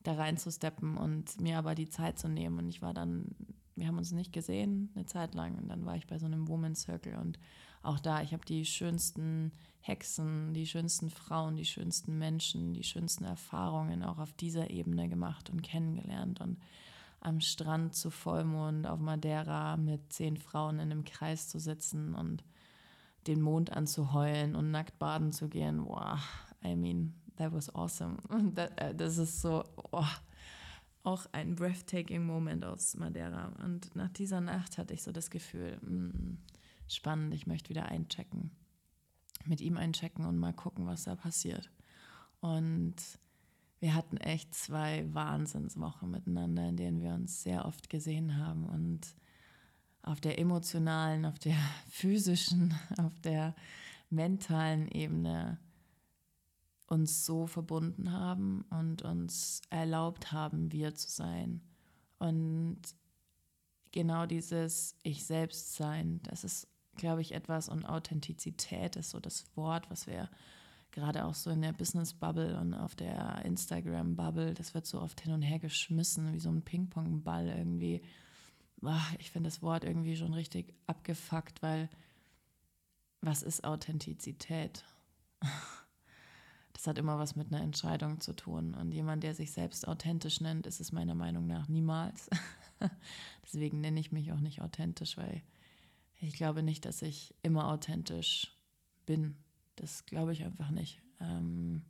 da 0.02 0.14
reinzusteppen 0.14 0.96
und 0.96 1.40
mir 1.40 1.58
aber 1.58 1.74
die 1.74 1.88
Zeit 1.88 2.18
zu 2.18 2.28
nehmen. 2.28 2.58
Und 2.58 2.68
ich 2.68 2.82
war 2.82 2.94
dann, 2.94 3.26
wir 3.74 3.86
haben 3.86 3.98
uns 3.98 4.12
nicht 4.12 4.32
gesehen 4.32 4.90
eine 4.94 5.06
Zeit 5.06 5.34
lang. 5.34 5.56
Und 5.56 5.68
dann 5.68 5.84
war 5.84 5.96
ich 5.96 6.06
bei 6.06 6.18
so 6.18 6.26
einem 6.26 6.48
Women's 6.48 6.82
Circle. 6.82 7.16
Und 7.16 7.38
auch 7.82 7.98
da, 7.98 8.22
ich 8.22 8.32
habe 8.32 8.44
die 8.44 8.64
schönsten 8.64 9.52
Hexen, 9.80 10.54
die 10.54 10.66
schönsten 10.66 11.10
Frauen, 11.10 11.56
die 11.56 11.64
schönsten 11.64 12.18
Menschen, 12.18 12.72
die 12.72 12.82
schönsten 12.82 13.24
Erfahrungen 13.24 14.02
auch 14.02 14.18
auf 14.18 14.32
dieser 14.32 14.70
Ebene 14.70 15.08
gemacht 15.08 15.50
und 15.50 15.62
kennengelernt. 15.62 16.40
Und 16.40 16.58
am 17.20 17.40
Strand 17.40 17.94
zu 17.94 18.10
Vollmond 18.10 18.86
auf 18.86 19.00
Madeira 19.00 19.76
mit 19.76 20.12
zehn 20.12 20.36
Frauen 20.36 20.76
in 20.76 20.92
einem 20.92 21.04
Kreis 21.04 21.48
zu 21.48 21.58
sitzen 21.58 22.14
und 22.14 22.44
den 23.28 23.40
Mond 23.40 23.72
anzuheulen 23.72 24.54
und 24.54 24.70
nackt 24.70 24.98
baden 24.98 25.32
zu 25.32 25.48
gehen. 25.48 25.84
Wow, 25.86 26.18
I 26.64 26.76
mean, 26.76 27.14
that 27.36 27.52
was 27.52 27.74
awesome. 27.74 28.16
Das, 28.54 28.70
äh, 28.76 28.94
das 28.94 29.18
ist 29.18 29.40
so 29.40 29.64
oh, 29.92 30.04
auch 31.02 31.26
ein 31.32 31.54
breathtaking 31.54 32.24
Moment 32.24 32.64
aus 32.64 32.96
Madeira. 32.96 33.52
Und 33.64 33.94
nach 33.94 34.10
dieser 34.10 34.40
Nacht 34.40 34.78
hatte 34.78 34.94
ich 34.94 35.02
so 35.02 35.12
das 35.12 35.30
Gefühl, 35.30 35.78
mh, 35.82 35.90
mm, 35.90 36.38
spannend, 36.88 37.34
ich 37.34 37.46
möchte 37.46 37.70
wieder 37.70 37.86
einchecken. 37.86 38.50
Mit 39.44 39.60
ihm 39.60 39.76
einchecken 39.76 40.24
und 40.24 40.38
mal 40.38 40.52
gucken, 40.52 40.86
was 40.86 41.04
da 41.04 41.14
passiert. 41.14 41.70
Und 42.40 42.96
wir 43.78 43.94
hatten 43.94 44.16
echt 44.16 44.54
zwei 44.54 45.06
Wahnsinnswochen 45.12 46.10
miteinander, 46.10 46.68
in 46.68 46.76
denen 46.76 47.00
wir 47.00 47.14
uns 47.14 47.42
sehr 47.42 47.66
oft 47.66 47.88
gesehen 47.90 48.36
haben 48.38 48.64
und 48.64 49.14
auf 50.06 50.20
der 50.20 50.38
emotionalen, 50.38 51.26
auf 51.26 51.38
der 51.38 51.56
physischen, 51.90 52.74
auf 52.96 53.18
der 53.20 53.54
mentalen 54.08 54.88
Ebene 54.88 55.58
uns 56.86 57.26
so 57.26 57.46
verbunden 57.46 58.12
haben 58.12 58.64
und 58.70 59.02
uns 59.02 59.60
erlaubt 59.70 60.30
haben, 60.32 60.70
wir 60.70 60.94
zu 60.94 61.10
sein. 61.10 61.60
Und 62.18 62.78
genau 63.90 64.26
dieses 64.26 64.94
Ich 65.02 65.24
selbst 65.24 65.74
sein, 65.74 66.20
das 66.22 66.44
ist, 66.44 66.68
glaube 66.94 67.22
ich, 67.22 67.32
etwas 67.32 67.68
und 67.68 67.84
Authentizität 67.84 68.94
ist 68.94 69.10
so 69.10 69.18
das 69.18 69.44
Wort, 69.56 69.90
was 69.90 70.06
wir 70.06 70.30
gerade 70.92 71.24
auch 71.24 71.34
so 71.34 71.50
in 71.50 71.60
der 71.60 71.72
Business-Bubble 71.72 72.58
und 72.58 72.72
auf 72.72 72.94
der 72.94 73.44
Instagram-Bubble, 73.44 74.54
das 74.54 74.72
wird 74.72 74.86
so 74.86 75.00
oft 75.00 75.20
hin 75.20 75.32
und 75.32 75.42
her 75.42 75.58
geschmissen, 75.58 76.32
wie 76.32 76.38
so 76.40 76.48
ein 76.48 76.62
Ping-Pong-Ball 76.62 77.48
irgendwie 77.48 78.00
ach, 78.82 79.14
ich 79.18 79.30
finde 79.30 79.48
das 79.48 79.62
Wort 79.62 79.84
irgendwie 79.84 80.16
schon 80.16 80.34
richtig 80.34 80.74
abgefuckt, 80.86 81.62
weil 81.62 81.88
was 83.20 83.42
ist 83.42 83.64
Authentizität? 83.64 84.84
Das 86.72 86.86
hat 86.86 86.98
immer 86.98 87.18
was 87.18 87.36
mit 87.36 87.52
einer 87.52 87.62
Entscheidung 87.62 88.20
zu 88.20 88.34
tun. 88.34 88.74
Und 88.74 88.92
jemand, 88.92 89.22
der 89.22 89.34
sich 89.34 89.50
selbst 89.50 89.88
authentisch 89.88 90.40
nennt, 90.42 90.66
ist 90.66 90.80
es 90.80 90.92
meiner 90.92 91.14
Meinung 91.14 91.46
nach 91.46 91.68
niemals. 91.68 92.28
Deswegen 93.42 93.80
nenne 93.80 93.98
ich 93.98 94.12
mich 94.12 94.30
auch 94.30 94.40
nicht 94.40 94.60
authentisch, 94.60 95.16
weil 95.16 95.42
ich 96.20 96.34
glaube 96.34 96.62
nicht, 96.62 96.84
dass 96.84 97.00
ich 97.00 97.34
immer 97.42 97.68
authentisch 97.68 98.52
bin. 99.06 99.36
Das 99.76 100.04
glaube 100.04 100.32
ich 100.32 100.44
einfach 100.44 100.70
nicht. 100.70 101.00
Ähm, 101.20 101.82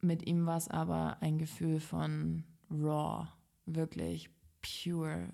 mit 0.00 0.26
ihm 0.26 0.46
war 0.46 0.56
es 0.56 0.68
aber 0.68 1.18
ein 1.20 1.38
Gefühl 1.38 1.78
von 1.78 2.44
raw, 2.70 3.28
wirklich 3.66 4.30
pure, 4.62 5.32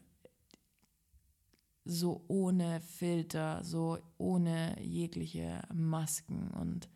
so 1.84 2.24
ohne 2.28 2.80
Filter, 2.80 3.62
so 3.62 3.98
ohne 4.18 4.80
jegliche 4.82 5.62
Masken. 5.72 6.50
Und 6.50 6.88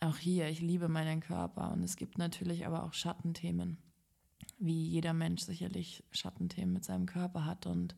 auch 0.00 0.16
hier, 0.16 0.48
ich 0.48 0.60
liebe 0.60 0.88
meinen 0.88 1.20
Körper 1.20 1.72
und 1.72 1.82
es 1.82 1.96
gibt 1.96 2.18
natürlich 2.18 2.66
aber 2.66 2.84
auch 2.84 2.92
Schattenthemen, 2.92 3.78
wie 4.58 4.86
jeder 4.88 5.14
Mensch 5.14 5.42
sicherlich 5.42 6.04
Schattenthemen 6.10 6.72
mit 6.72 6.84
seinem 6.84 7.06
Körper 7.06 7.44
hat. 7.44 7.66
Und 7.66 7.94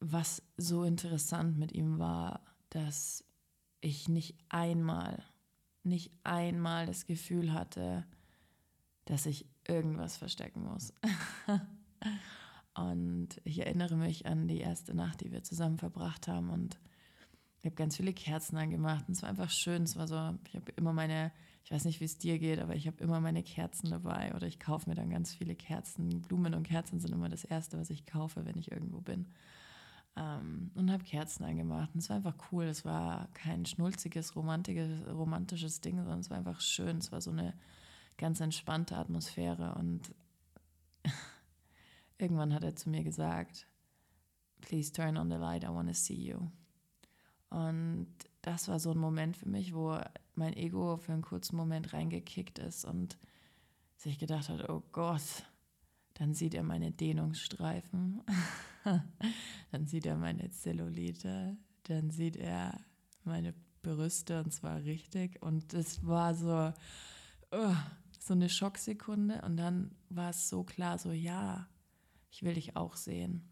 was 0.00 0.42
so 0.56 0.84
interessant 0.84 1.58
mit 1.58 1.72
ihm 1.72 1.98
war, 1.98 2.44
dass 2.70 3.24
ich 3.80 4.08
nicht 4.08 4.36
einmal, 4.48 5.22
nicht 5.82 6.12
einmal 6.24 6.86
das 6.86 7.04
Gefühl 7.06 7.52
hatte, 7.52 8.06
dass 9.04 9.26
ich 9.26 9.46
irgendwas 9.66 10.16
verstecken 10.16 10.64
muss. 10.64 10.92
und 12.74 13.28
ich 13.44 13.60
erinnere 13.60 13.96
mich 13.96 14.26
an 14.26 14.48
die 14.48 14.60
erste 14.60 14.94
Nacht, 14.94 15.20
die 15.20 15.32
wir 15.32 15.42
zusammen 15.42 15.78
verbracht 15.78 16.28
haben 16.28 16.50
und 16.50 16.78
ich 17.62 17.66
habe 17.66 17.76
ganz 17.76 17.96
viele 17.96 18.12
Kerzen 18.12 18.56
angemacht 18.56 19.04
und 19.06 19.14
es 19.14 19.22
war 19.22 19.28
einfach 19.28 19.50
schön. 19.50 19.84
Es 19.84 19.96
war 19.96 20.08
so, 20.08 20.16
ich 20.48 20.56
habe 20.56 20.72
immer 20.74 20.92
meine, 20.92 21.30
ich 21.62 21.70
weiß 21.70 21.84
nicht, 21.84 22.00
wie 22.00 22.06
es 22.06 22.18
dir 22.18 22.40
geht, 22.40 22.58
aber 22.58 22.74
ich 22.74 22.88
habe 22.88 23.00
immer 23.04 23.20
meine 23.20 23.44
Kerzen 23.44 23.88
dabei 23.88 24.34
oder 24.34 24.48
ich 24.48 24.58
kaufe 24.58 24.90
mir 24.90 24.96
dann 24.96 25.10
ganz 25.10 25.32
viele 25.32 25.54
Kerzen. 25.54 26.22
Blumen 26.22 26.54
und 26.54 26.64
Kerzen 26.64 26.98
sind 26.98 27.12
immer 27.12 27.28
das 27.28 27.44
Erste, 27.44 27.78
was 27.78 27.90
ich 27.90 28.04
kaufe, 28.04 28.44
wenn 28.46 28.58
ich 28.58 28.72
irgendwo 28.72 29.00
bin. 29.00 29.28
Ähm, 30.16 30.72
und 30.74 30.90
habe 30.90 31.04
Kerzen 31.04 31.44
angemacht. 31.44 31.90
Und 31.94 32.00
es 32.00 32.08
war 32.08 32.16
einfach 32.16 32.34
cool. 32.50 32.64
Es 32.64 32.84
war 32.84 33.28
kein 33.32 33.64
schnulziges, 33.64 34.34
romantisches 34.34 35.80
Ding, 35.80 35.98
sondern 35.98 36.18
es 36.18 36.30
war 36.30 36.38
einfach 36.38 36.60
schön. 36.60 36.98
Es 36.98 37.12
war 37.12 37.20
so 37.20 37.30
eine 37.30 37.54
ganz 38.16 38.40
entspannte 38.40 38.96
Atmosphäre 38.96 39.74
und 39.74 40.14
irgendwann 42.18 42.54
hat 42.54 42.64
er 42.64 42.76
zu 42.76 42.90
mir 42.90 43.04
gesagt, 43.04 43.66
please 44.60 44.92
turn 44.92 45.16
on 45.16 45.30
the 45.30 45.36
light, 45.36 45.64
I 45.64 45.68
want 45.68 45.88
to 45.88 45.94
see 45.94 46.14
you. 46.14 46.48
Und 47.50 48.08
das 48.40 48.68
war 48.68 48.80
so 48.80 48.92
ein 48.92 48.98
Moment 48.98 49.36
für 49.36 49.48
mich, 49.48 49.74
wo 49.74 49.98
mein 50.34 50.56
Ego 50.56 50.96
für 50.96 51.12
einen 51.12 51.22
kurzen 51.22 51.56
Moment 51.56 51.92
reingekickt 51.92 52.58
ist 52.58 52.84
und 52.84 53.18
sich 53.96 54.18
gedacht 54.18 54.48
hat, 54.48 54.68
oh 54.68 54.82
Gott, 54.92 55.44
dann 56.14 56.34
sieht 56.34 56.54
er 56.54 56.62
meine 56.62 56.90
Dehnungsstreifen, 56.90 58.22
dann 59.70 59.86
sieht 59.86 60.06
er 60.06 60.16
meine 60.16 60.50
Zellulite, 60.50 61.56
dann 61.84 62.10
sieht 62.10 62.36
er 62.36 62.80
meine 63.24 63.54
Brüste 63.82 64.42
und 64.42 64.52
zwar 64.52 64.82
richtig. 64.82 65.42
Und 65.42 65.74
es 65.74 66.06
war 66.06 66.34
so, 66.34 66.72
oh, 67.50 67.74
so 68.24 68.34
eine 68.34 68.48
Schocksekunde 68.48 69.42
und 69.42 69.56
dann 69.56 69.90
war 70.08 70.30
es 70.30 70.48
so 70.48 70.62
klar, 70.62 70.98
so 70.98 71.10
ja, 71.10 71.66
ich 72.30 72.42
will 72.42 72.54
dich 72.54 72.76
auch 72.76 72.94
sehen. 72.94 73.48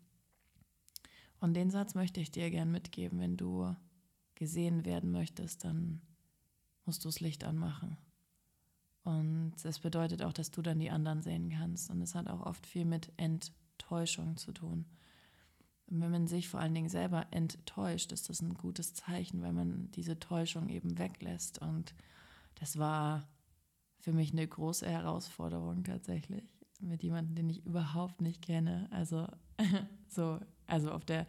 Und 1.41 1.55
den 1.55 1.71
Satz 1.71 1.95
möchte 1.95 2.21
ich 2.21 2.31
dir 2.31 2.51
gern 2.51 2.71
mitgeben, 2.71 3.19
wenn 3.19 3.37
du 3.37 3.75
gesehen 4.37 4.85
werden 4.85 5.11
möchtest, 5.11 5.65
dann 5.65 6.01
musst 6.85 7.05
du 7.05 7.09
das 7.09 7.21
Licht 7.21 7.43
anmachen. 7.45 7.97
Und 9.03 9.55
das 9.63 9.81
bedeutet 9.81 10.23
auch, 10.23 10.33
dass 10.33 10.51
du 10.51 10.63
dann 10.63 10.79
die 10.79 10.91
anderen 10.91 11.23
sehen 11.23 11.51
kannst. 11.51 11.91
Und 11.91 12.01
es 12.01 12.15
hat 12.15 12.29
auch 12.29 12.47
oft 12.47 12.65
viel 12.65 12.85
mit 12.85 13.13
Enttäuschung 13.17 14.37
zu 14.37 14.53
tun. 14.53 14.85
Und 15.87 16.01
wenn 16.01 16.11
man 16.11 16.27
sich 16.29 16.49
vor 16.49 16.61
allen 16.61 16.75
Dingen 16.75 16.89
selber 16.89 17.27
enttäuscht, 17.33 18.13
ist 18.13 18.29
das 18.29 18.41
ein 18.41 18.55
gutes 18.55 18.95
Zeichen, 18.95 19.43
weil 19.43 19.53
man 19.53 19.91
diese 19.93 20.21
Täuschung 20.21 20.69
eben 20.69 20.99
weglässt. 20.99 21.61
Und 21.61 21.95
das 22.55 22.79
war 22.79 23.27
für 24.01 24.13
mich 24.13 24.33
eine 24.33 24.47
große 24.47 24.89
Herausforderung 24.89 25.85
tatsächlich 25.85 26.45
mit 26.81 27.03
jemandem, 27.03 27.35
den 27.35 27.51
ich 27.51 27.65
überhaupt 27.65 28.21
nicht 28.21 28.43
kenne. 28.43 28.89
Also 28.91 29.27
so, 30.09 30.41
also 30.67 30.91
auf 30.91 31.05
der 31.05 31.27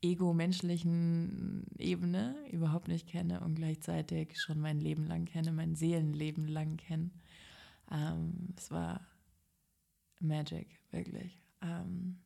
ego-menschlichen 0.00 1.66
Ebene 1.78 2.34
überhaupt 2.50 2.88
nicht 2.88 3.08
kenne 3.08 3.40
und 3.40 3.56
gleichzeitig 3.56 4.40
schon 4.40 4.60
mein 4.60 4.80
Leben 4.80 5.06
lang 5.06 5.24
kenne, 5.24 5.52
mein 5.52 5.74
Seelenleben 5.74 6.46
lang 6.46 6.76
kenne. 6.76 7.10
Ähm, 7.90 8.54
es 8.56 8.70
war 8.70 9.00
Magic, 10.20 10.80
wirklich. 10.90 11.42
Ähm, 11.60 12.18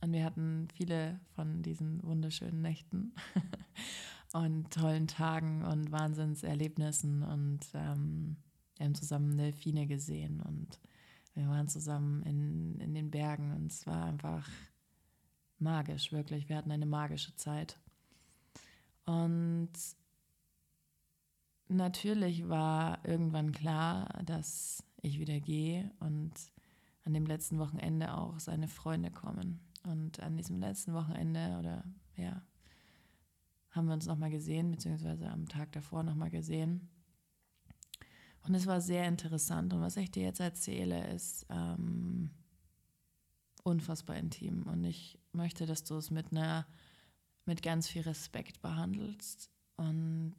und 0.00 0.12
wir 0.12 0.24
hatten 0.24 0.68
viele 0.74 1.20
von 1.34 1.62
diesen 1.62 2.02
wunderschönen 2.02 2.62
Nächten 2.62 3.14
und 4.32 4.72
tollen 4.72 5.08
Tagen 5.08 5.64
und 5.64 5.90
Wahnsinnserlebnissen 5.90 7.22
und 7.22 7.60
ähm, 7.74 8.36
wir 8.78 8.86
haben 8.86 8.94
zusammen 8.94 9.36
Delfine 9.36 9.86
gesehen 9.86 10.40
und 10.40 10.78
wir 11.34 11.48
waren 11.48 11.68
zusammen 11.68 12.22
in, 12.22 12.80
in 12.80 12.94
den 12.94 13.10
Bergen 13.10 13.52
und 13.54 13.70
es 13.70 13.86
war 13.86 14.04
einfach 14.06 14.48
magisch, 15.58 16.12
wirklich. 16.12 16.48
Wir 16.48 16.56
hatten 16.56 16.70
eine 16.70 16.86
magische 16.86 17.34
Zeit. 17.36 17.78
Und 19.04 19.70
natürlich 21.68 22.48
war 22.48 23.04
irgendwann 23.04 23.52
klar, 23.52 24.22
dass 24.24 24.82
ich 25.02 25.18
wieder 25.18 25.40
gehe 25.40 25.90
und 26.00 26.32
an 27.04 27.14
dem 27.14 27.26
letzten 27.26 27.58
Wochenende 27.58 28.14
auch 28.16 28.38
seine 28.38 28.68
Freunde 28.68 29.10
kommen. 29.10 29.60
Und 29.84 30.20
an 30.20 30.36
diesem 30.36 30.60
letzten 30.60 30.92
Wochenende 30.92 31.56
oder 31.58 31.84
ja, 32.16 32.42
haben 33.70 33.86
wir 33.86 33.94
uns 33.94 34.06
nochmal 34.06 34.30
gesehen, 34.30 34.70
beziehungsweise 34.70 35.30
am 35.30 35.48
Tag 35.48 35.72
davor 35.72 36.02
nochmal 36.02 36.30
gesehen. 36.30 36.88
Und 38.48 38.54
es 38.54 38.66
war 38.66 38.80
sehr 38.80 39.06
interessant. 39.06 39.74
Und 39.74 39.82
was 39.82 39.98
ich 39.98 40.10
dir 40.10 40.22
jetzt 40.22 40.40
erzähle, 40.40 41.06
ist 41.08 41.46
ähm, 41.50 42.30
unfassbar 43.62 44.16
intim. 44.16 44.62
Und 44.62 44.84
ich 44.84 45.18
möchte, 45.32 45.66
dass 45.66 45.84
du 45.84 45.96
es 45.96 46.10
mit 46.10 46.32
einer, 46.32 46.66
mit 47.44 47.62
ganz 47.62 47.88
viel 47.88 48.02
Respekt 48.02 48.62
behandelst 48.62 49.50
und 49.76 50.36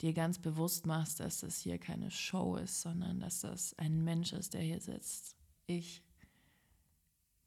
dir 0.00 0.14
ganz 0.14 0.38
bewusst 0.38 0.86
machst, 0.86 1.20
dass 1.20 1.40
das 1.40 1.60
hier 1.60 1.78
keine 1.78 2.10
Show 2.10 2.56
ist, 2.56 2.80
sondern 2.80 3.20
dass 3.20 3.40
das 3.40 3.78
ein 3.78 4.02
Mensch 4.02 4.32
ist, 4.32 4.54
der 4.54 4.62
hier 4.62 4.80
sitzt. 4.80 5.36
Ich, 5.66 6.02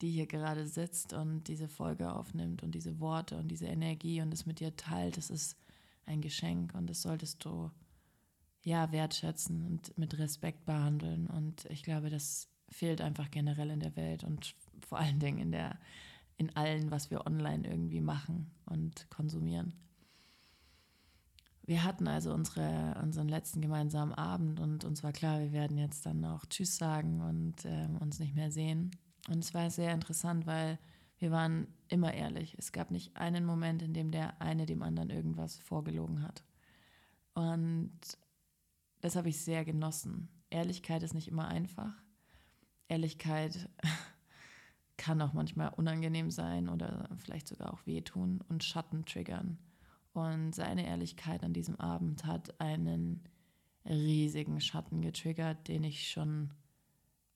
die 0.02 0.12
hier 0.12 0.28
gerade 0.28 0.68
sitzt 0.68 1.14
und 1.14 1.48
diese 1.48 1.68
Folge 1.68 2.14
aufnimmt 2.14 2.62
und 2.62 2.74
diese 2.74 3.00
Worte 3.00 3.38
und 3.38 3.48
diese 3.48 3.66
Energie 3.66 4.22
und 4.22 4.32
es 4.32 4.46
mit 4.46 4.60
dir 4.60 4.76
teilt, 4.76 5.18
das 5.18 5.32
ist 5.32 5.58
ein 6.06 6.22
Geschenk 6.22 6.74
und 6.76 6.88
das 6.88 7.02
solltest 7.02 7.44
du 7.46 7.72
ja 8.70 8.92
wertschätzen 8.92 9.66
und 9.66 9.98
mit 9.98 10.18
Respekt 10.18 10.66
behandeln. 10.66 11.28
Und 11.28 11.66
ich 11.66 11.84
glaube, 11.84 12.10
das 12.10 12.48
fehlt 12.70 13.02
einfach 13.02 13.32
generell 13.32 13.72
in 13.72 13.80
der 13.80 13.96
Welt 13.96 14.24
und 14.24 14.56
vor 14.88 15.00
allen 15.00 15.20
Dingen 15.20 15.40
in 15.40 15.52
der 15.52 15.80
in 16.38 16.56
allen, 16.56 16.90
was 16.90 17.12
wir 17.12 17.28
online 17.28 17.68
irgendwie 17.68 18.00
machen 18.00 18.50
und 18.66 19.10
konsumieren. 19.10 19.74
Wir 21.66 21.84
hatten 21.84 22.08
also 22.08 22.34
unsere, 22.34 22.98
unseren 23.04 23.28
letzten 23.28 23.60
gemeinsamen 23.60 24.14
Abend 24.14 24.62
und 24.62 24.86
uns 24.86 25.04
war 25.04 25.12
klar, 25.12 25.42
wir 25.42 25.52
werden 25.52 25.78
jetzt 25.78 26.06
dann 26.06 26.24
auch 26.24 26.46
Tschüss 26.46 26.78
sagen 26.78 27.20
und 27.22 27.66
äh, 27.66 27.90
uns 28.00 28.20
nicht 28.20 28.36
mehr 28.36 28.52
sehen. 28.52 28.92
Und 29.28 29.44
es 29.44 29.54
war 29.54 29.70
sehr 29.70 29.94
interessant, 29.94 30.48
weil 30.48 30.80
wir 31.20 31.30
waren 31.30 31.68
immer 31.90 32.14
ehrlich. 32.14 32.56
Es 32.58 32.72
gab 32.72 32.90
nicht 32.90 33.18
einen 33.18 33.46
Moment, 33.46 33.82
in 33.82 33.94
dem 33.94 34.10
der 34.10 34.42
eine 34.42 34.66
dem 34.66 34.82
anderen 34.82 35.10
irgendwas 35.10 35.58
vorgelogen 35.58 36.24
hat. 36.24 36.44
Und 37.34 37.92
das 39.02 39.16
habe 39.16 39.30
ich 39.30 39.42
sehr 39.42 39.66
genossen. 39.66 40.30
Ehrlichkeit 40.50 41.04
ist 41.04 41.14
nicht 41.14 41.28
immer 41.28 41.48
einfach. 41.48 41.94
Ehrlichkeit 42.88 43.70
kann 44.98 45.22
auch 45.22 45.34
manchmal 45.34 45.70
unangenehm 45.70 46.32
sein 46.32 46.70
oder 46.70 47.10
vielleicht 47.18 47.48
sogar 47.48 47.74
auch 47.74 47.86
wehtun 47.86 48.42
und 48.50 48.64
Schatten 48.64 49.06
triggern. 49.06 49.58
Und 50.14 50.54
seine 50.54 50.86
Ehrlichkeit 50.86 51.44
an 51.44 51.54
diesem 51.54 51.80
Abend 51.80 52.26
hat 52.26 52.60
einen 52.60 53.24
riesigen 53.86 54.60
Schatten 54.60 55.02
getriggert, 55.02 55.68
den 55.68 55.84
ich 55.84 56.10
schon 56.10 56.52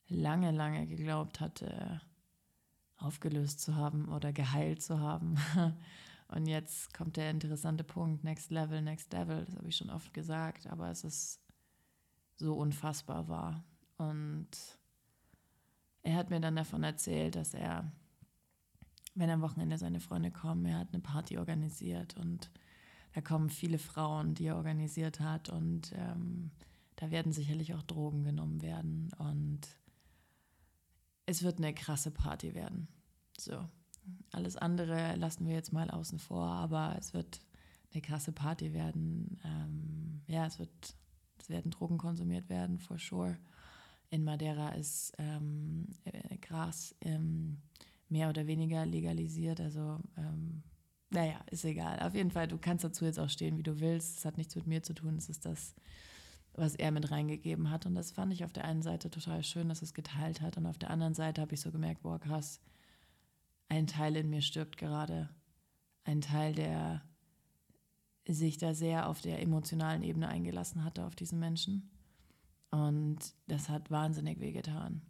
lange, 0.08 0.50
lange 0.50 0.86
geglaubt 0.86 1.40
hatte, 1.40 2.00
aufgelöst 2.96 3.60
zu 3.60 3.76
haben 3.76 4.08
oder 4.08 4.32
geheilt 4.32 4.82
zu 4.82 5.00
haben. 5.00 5.36
Und 6.28 6.46
jetzt 6.46 6.92
kommt 6.94 7.16
der 7.16 7.30
interessante 7.30 7.84
Punkt, 7.84 8.24
Next 8.24 8.50
Level, 8.50 8.82
Next 8.82 9.12
Level, 9.12 9.44
das 9.44 9.56
habe 9.56 9.68
ich 9.68 9.76
schon 9.76 9.90
oft 9.90 10.12
gesagt, 10.14 10.66
aber 10.66 10.90
es 10.90 11.04
ist 11.04 11.43
so 12.36 12.54
unfassbar 12.54 13.28
wahr. 13.28 13.64
Und 13.96 14.48
er 16.02 16.16
hat 16.16 16.30
mir 16.30 16.40
dann 16.40 16.56
davon 16.56 16.82
erzählt, 16.82 17.36
dass 17.36 17.54
er, 17.54 17.90
wenn 19.14 19.30
am 19.30 19.42
Wochenende 19.42 19.78
seine 19.78 20.00
Freunde 20.00 20.30
kommen, 20.30 20.66
er 20.66 20.78
hat 20.78 20.92
eine 20.92 21.02
Party 21.02 21.38
organisiert 21.38 22.16
und 22.16 22.50
da 23.12 23.20
kommen 23.20 23.48
viele 23.48 23.78
Frauen, 23.78 24.34
die 24.34 24.46
er 24.46 24.56
organisiert 24.56 25.20
hat 25.20 25.48
und 25.48 25.92
ähm, 25.94 26.50
da 26.96 27.10
werden 27.10 27.32
sicherlich 27.32 27.74
auch 27.74 27.82
Drogen 27.82 28.24
genommen 28.24 28.60
werden 28.60 29.12
und 29.18 29.60
es 31.26 31.42
wird 31.42 31.58
eine 31.58 31.74
krasse 31.74 32.10
Party 32.10 32.54
werden. 32.54 32.88
So, 33.38 33.64
alles 34.32 34.56
andere 34.56 35.16
lassen 35.16 35.46
wir 35.46 35.54
jetzt 35.54 35.72
mal 35.72 35.90
außen 35.90 36.18
vor, 36.18 36.46
aber 36.46 36.96
es 36.98 37.14
wird 37.14 37.40
eine 37.92 38.02
krasse 38.02 38.32
Party 38.32 38.72
werden. 38.72 39.40
Ähm, 39.44 40.22
ja, 40.26 40.46
es 40.46 40.58
wird, 40.58 40.94
es 41.38 41.48
werden 41.48 41.70
Drogen 41.70 41.98
konsumiert 41.98 42.48
werden, 42.48 42.78
for 42.78 42.98
sure. 42.98 43.38
In 44.10 44.24
Madeira 44.24 44.70
ist 44.70 45.12
ähm, 45.18 45.88
äh, 46.04 46.36
Gras 46.38 46.94
ähm, 47.00 47.58
mehr 48.08 48.28
oder 48.28 48.46
weniger 48.46 48.86
legalisiert, 48.86 49.60
also 49.60 49.98
ähm, 50.16 50.62
naja, 51.14 51.40
ist 51.50 51.64
egal. 51.64 52.00
Auf 52.00 52.14
jeden 52.14 52.32
Fall, 52.32 52.48
du 52.48 52.58
kannst 52.58 52.84
dazu 52.84 53.04
jetzt 53.04 53.20
auch 53.20 53.28
stehen, 53.28 53.56
wie 53.56 53.62
du 53.62 53.78
willst. 53.78 54.18
Es 54.18 54.24
hat 54.24 54.36
nichts 54.36 54.56
mit 54.56 54.66
mir 54.66 54.82
zu 54.82 54.94
tun. 54.94 55.16
Es 55.16 55.28
ist 55.28 55.44
das, 55.44 55.76
was 56.54 56.74
er 56.74 56.90
mit 56.90 57.10
reingegeben 57.12 57.70
hat. 57.70 57.86
Und 57.86 57.94
das 57.94 58.10
fand 58.10 58.32
ich 58.32 58.44
auf 58.44 58.52
der 58.52 58.64
einen 58.64 58.82
Seite 58.82 59.10
total 59.10 59.44
schön, 59.44 59.68
dass 59.68 59.80
es 59.80 59.94
geteilt 59.94 60.40
hat. 60.40 60.56
Und 60.56 60.66
auf 60.66 60.76
der 60.76 60.90
anderen 60.90 61.14
Seite 61.14 61.40
habe 61.40 61.54
ich 61.54 61.60
so 61.60 61.70
gemerkt, 61.70 62.02
boah, 62.02 62.18
krass, 62.18 62.60
ein 63.68 63.86
Teil 63.86 64.16
in 64.16 64.28
mir 64.28 64.42
stirbt 64.42 64.76
gerade. 64.76 65.30
Ein 66.02 66.20
Teil, 66.20 66.52
der 66.52 67.02
sich 68.26 68.56
da 68.56 68.74
sehr 68.74 69.08
auf 69.08 69.20
der 69.20 69.40
emotionalen 69.42 70.02
Ebene 70.02 70.28
eingelassen 70.28 70.84
hatte 70.84 71.04
auf 71.04 71.14
diesen 71.14 71.38
Menschen. 71.38 71.90
Und 72.70 73.18
das 73.46 73.68
hat 73.68 73.90
wahnsinnig 73.90 74.40
wehgetan. 74.40 75.02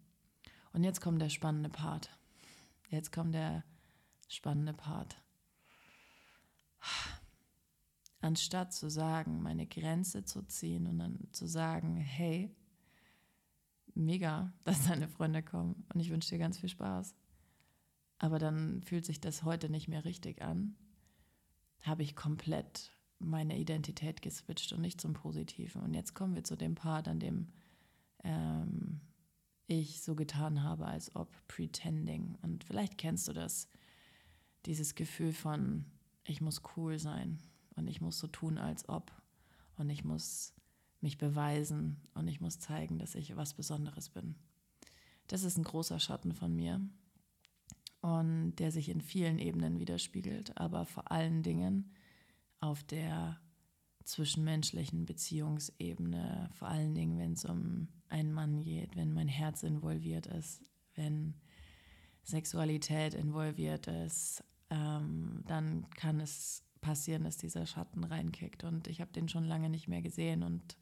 Und 0.72 0.84
jetzt 0.84 1.00
kommt 1.00 1.22
der 1.22 1.28
spannende 1.28 1.70
Part. 1.70 2.10
Jetzt 2.90 3.12
kommt 3.12 3.34
der 3.34 3.64
spannende 4.28 4.72
Part 4.72 5.16
anstatt 8.24 8.72
zu 8.72 8.88
sagen, 8.88 9.42
meine 9.42 9.66
Grenze 9.66 10.24
zu 10.24 10.42
ziehen 10.46 10.86
und 10.86 10.98
dann 10.98 11.28
zu 11.32 11.46
sagen, 11.46 11.96
hey, 11.96 12.50
mega, 13.94 14.52
dass 14.64 14.86
deine 14.86 15.08
Freunde 15.08 15.42
kommen 15.42 15.84
und 15.92 16.00
ich 16.00 16.10
wünsche 16.10 16.30
dir 16.30 16.38
ganz 16.38 16.58
viel 16.58 16.70
Spaß. 16.70 17.14
Aber 18.18 18.38
dann 18.38 18.80
fühlt 18.80 19.04
sich 19.04 19.20
das 19.20 19.42
heute 19.42 19.68
nicht 19.68 19.88
mehr 19.88 20.04
richtig 20.04 20.40
an, 20.40 20.76
habe 21.82 22.02
ich 22.02 22.16
komplett 22.16 22.93
meine 23.24 23.58
Identität 23.58 24.22
geswitcht 24.22 24.72
und 24.72 24.80
nicht 24.80 25.00
zum 25.00 25.14
Positiven. 25.14 25.82
Und 25.82 25.94
jetzt 25.94 26.14
kommen 26.14 26.34
wir 26.34 26.44
zu 26.44 26.56
dem 26.56 26.74
Part, 26.74 27.08
an 27.08 27.20
dem 27.20 27.48
ähm, 28.22 29.00
ich 29.66 30.02
so 30.02 30.14
getan 30.14 30.62
habe, 30.62 30.86
als 30.86 31.14
ob 31.16 31.30
pretending. 31.48 32.36
Und 32.42 32.64
vielleicht 32.64 32.98
kennst 32.98 33.28
du 33.28 33.32
das, 33.32 33.68
dieses 34.66 34.94
Gefühl 34.94 35.32
von, 35.32 35.84
ich 36.24 36.40
muss 36.40 36.62
cool 36.76 36.98
sein 36.98 37.38
und 37.76 37.88
ich 37.88 38.00
muss 38.00 38.18
so 38.18 38.26
tun, 38.26 38.58
als 38.58 38.88
ob 38.88 39.12
und 39.76 39.90
ich 39.90 40.04
muss 40.04 40.54
mich 41.00 41.18
beweisen 41.18 42.00
und 42.14 42.28
ich 42.28 42.40
muss 42.40 42.58
zeigen, 42.58 42.98
dass 42.98 43.14
ich 43.14 43.36
was 43.36 43.54
Besonderes 43.54 44.08
bin. 44.08 44.36
Das 45.26 45.42
ist 45.42 45.58
ein 45.58 45.64
großer 45.64 46.00
Schatten 46.00 46.32
von 46.32 46.54
mir 46.54 46.80
und 48.00 48.56
der 48.56 48.70
sich 48.70 48.88
in 48.88 49.00
vielen 49.00 49.38
Ebenen 49.38 49.78
widerspiegelt, 49.78 50.58
aber 50.58 50.84
vor 50.84 51.10
allen 51.10 51.42
Dingen 51.42 51.90
auf 52.64 52.82
der 52.82 53.38
zwischenmenschlichen 54.04 55.04
Beziehungsebene, 55.04 56.50
vor 56.54 56.68
allen 56.68 56.94
Dingen, 56.94 57.18
wenn 57.18 57.32
es 57.32 57.44
um 57.44 57.88
einen 58.08 58.32
Mann 58.32 58.60
geht, 58.60 58.96
wenn 58.96 59.12
mein 59.12 59.28
Herz 59.28 59.62
involviert 59.62 60.26
ist, 60.26 60.62
wenn 60.94 61.34
Sexualität 62.22 63.14
involviert 63.14 63.86
ist, 63.86 64.44
ähm, 64.70 65.42
dann 65.46 65.88
kann 65.90 66.20
es 66.20 66.62
passieren, 66.80 67.24
dass 67.24 67.36
dieser 67.36 67.66
Schatten 67.66 68.04
reinkickt. 68.04 68.64
Und 68.64 68.88
ich 68.88 69.00
habe 69.00 69.12
den 69.12 69.28
schon 69.28 69.44
lange 69.44 69.68
nicht 69.68 69.88
mehr 69.88 70.02
gesehen 70.02 70.42
und 70.42 70.76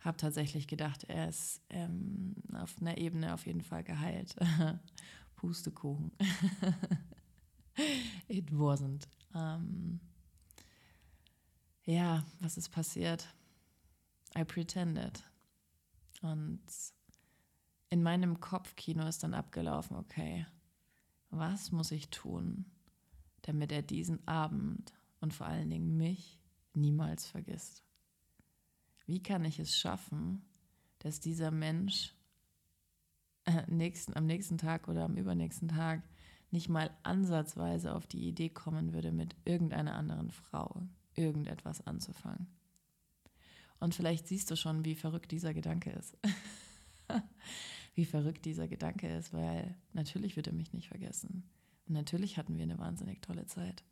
habe 0.00 0.16
tatsächlich 0.16 0.66
gedacht, 0.66 1.04
er 1.04 1.28
ist 1.28 1.62
ähm, 1.70 2.34
auf 2.52 2.76
einer 2.80 2.98
Ebene 2.98 3.32
auf 3.32 3.46
jeden 3.46 3.62
Fall 3.62 3.84
geheilt. 3.84 4.34
Pustekuchen. 5.36 6.10
It 8.28 8.50
wasn't. 8.50 9.06
Ähm, 9.34 10.00
ja, 11.86 12.24
was 12.40 12.56
ist 12.56 12.68
passiert? 12.70 13.32
I 14.36 14.44
pretended. 14.44 15.22
Und 16.20 16.60
in 17.88 18.02
meinem 18.02 18.40
Kopfkino 18.40 19.06
ist 19.06 19.22
dann 19.22 19.34
abgelaufen, 19.34 19.96
okay, 19.96 20.46
was 21.30 21.72
muss 21.72 21.92
ich 21.92 22.10
tun, 22.10 22.66
damit 23.42 23.70
er 23.72 23.82
diesen 23.82 24.26
Abend 24.26 24.92
und 25.20 25.32
vor 25.32 25.46
allen 25.46 25.70
Dingen 25.70 25.96
mich 25.96 26.40
niemals 26.74 27.26
vergisst. 27.26 27.84
Wie 29.06 29.22
kann 29.22 29.44
ich 29.44 29.60
es 29.60 29.76
schaffen, 29.76 30.44
dass 30.98 31.20
dieser 31.20 31.52
Mensch 31.52 32.14
äh, 33.44 33.62
nächsten, 33.68 34.16
am 34.16 34.26
nächsten 34.26 34.58
Tag 34.58 34.88
oder 34.88 35.04
am 35.04 35.16
übernächsten 35.16 35.68
Tag 35.68 36.02
nicht 36.50 36.68
mal 36.68 36.90
ansatzweise 37.04 37.94
auf 37.94 38.06
die 38.06 38.26
Idee 38.26 38.48
kommen 38.48 38.92
würde, 38.92 39.12
mit 39.12 39.36
irgendeiner 39.44 39.94
anderen 39.94 40.30
Frau 40.30 40.82
irgendetwas 41.16 41.86
anzufangen? 41.86 42.46
Und 43.78 43.94
vielleicht 43.94 44.26
siehst 44.28 44.50
du 44.50 44.56
schon, 44.56 44.84
wie 44.84 44.94
verrückt 44.94 45.32
dieser 45.32 45.52
Gedanke 45.52 45.90
ist. 45.90 46.16
wie 47.94 48.04
verrückt 48.04 48.44
dieser 48.44 48.68
Gedanke 48.68 49.08
ist, 49.08 49.32
weil 49.32 49.74
natürlich 49.92 50.36
wird 50.36 50.46
er 50.46 50.52
mich 50.52 50.72
nicht 50.72 50.88
vergessen. 50.88 51.44
Und 51.86 51.94
natürlich 51.94 52.36
hatten 52.36 52.56
wir 52.56 52.62
eine 52.62 52.78
wahnsinnig 52.78 53.22
tolle 53.22 53.46
Zeit. 53.46 53.84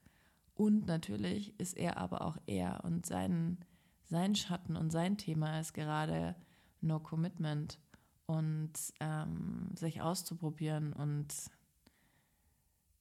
Und 0.54 0.86
natürlich 0.86 1.58
ist 1.58 1.76
er 1.76 1.96
aber 1.98 2.22
auch 2.22 2.38
er 2.46 2.84
und 2.84 3.06
sein, 3.06 3.58
sein 4.04 4.34
Schatten 4.34 4.76
und 4.76 4.90
sein 4.90 5.18
Thema 5.18 5.58
ist 5.58 5.74
gerade 5.74 6.36
No 6.80 7.00
Commitment 7.00 7.78
und 8.26 8.72
ähm, 9.00 9.70
sich 9.74 10.00
auszuprobieren 10.00 10.92
und 10.92 11.26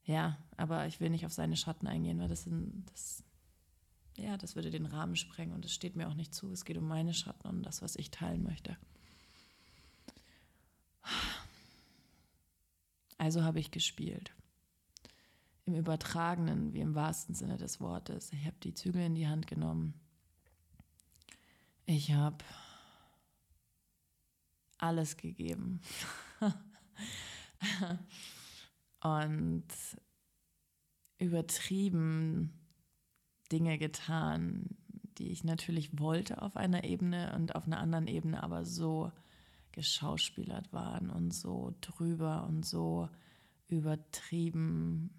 ja, 0.05 0.37
aber 0.57 0.85
ich 0.87 0.99
will 0.99 1.09
nicht 1.09 1.25
auf 1.25 1.31
seine 1.31 1.55
Schatten 1.55 1.87
eingehen, 1.87 2.19
weil 2.19 2.27
das 2.27 2.43
sind, 2.43 2.85
das, 2.91 3.23
ja, 4.17 4.37
das 4.37 4.55
würde 4.55 4.69
den 4.69 4.85
Rahmen 4.85 5.15
sprengen 5.15 5.53
und 5.53 5.65
es 5.65 5.73
steht 5.73 5.95
mir 5.95 6.07
auch 6.07 6.13
nicht 6.13 6.33
zu. 6.33 6.51
Es 6.51 6.65
geht 6.65 6.77
um 6.77 6.87
meine 6.87 7.13
Schatten 7.13 7.47
und 7.47 7.63
das, 7.63 7.81
was 7.81 7.95
ich 7.95 8.11
teilen 8.11 8.43
möchte. 8.43 8.77
Also 13.17 13.43
habe 13.43 13.59
ich 13.59 13.71
gespielt. 13.71 14.33
Im 15.65 15.75
übertragenen 15.75 16.73
wie 16.73 16.81
im 16.81 16.93
wahrsten 16.93 17.35
Sinne 17.35 17.57
des 17.57 17.79
Wortes. 17.79 18.33
Ich 18.33 18.45
habe 18.45 18.57
die 18.61 18.73
Zügel 18.73 19.01
in 19.01 19.15
die 19.15 19.27
Hand 19.27 19.47
genommen. 19.47 19.93
Ich 21.85 22.11
habe 22.11 22.43
alles 24.77 25.15
gegeben. 25.17 25.81
und 29.01 29.67
übertrieben 31.17 32.62
Dinge 33.53 33.77
getan, 33.77 34.65
die 35.19 35.29
ich 35.29 35.43
natürlich 35.43 35.99
wollte 35.99 36.41
auf 36.41 36.57
einer 36.57 36.83
Ebene 36.83 37.33
und 37.35 37.55
auf 37.55 37.67
einer 37.67 37.79
anderen 37.79 38.07
Ebene 38.07 38.41
aber 38.41 38.65
so 38.65 39.11
geschauspielert 39.71 40.73
waren 40.73 41.11
und 41.11 41.33
so 41.33 41.75
drüber 41.79 42.47
und 42.47 42.65
so 42.65 43.09
übertrieben 43.67 45.11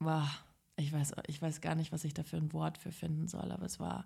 war. 0.00 0.28
Ich 0.76 0.92
weiß, 0.92 1.12
ich 1.28 1.40
weiß 1.40 1.60
gar 1.60 1.76
nicht, 1.76 1.92
was 1.92 2.04
ich 2.04 2.12
da 2.12 2.24
für 2.24 2.38
ein 2.38 2.52
Wort 2.52 2.76
für 2.76 2.90
finden 2.90 3.28
soll, 3.28 3.52
aber 3.52 3.66
es 3.66 3.78
war 3.78 4.04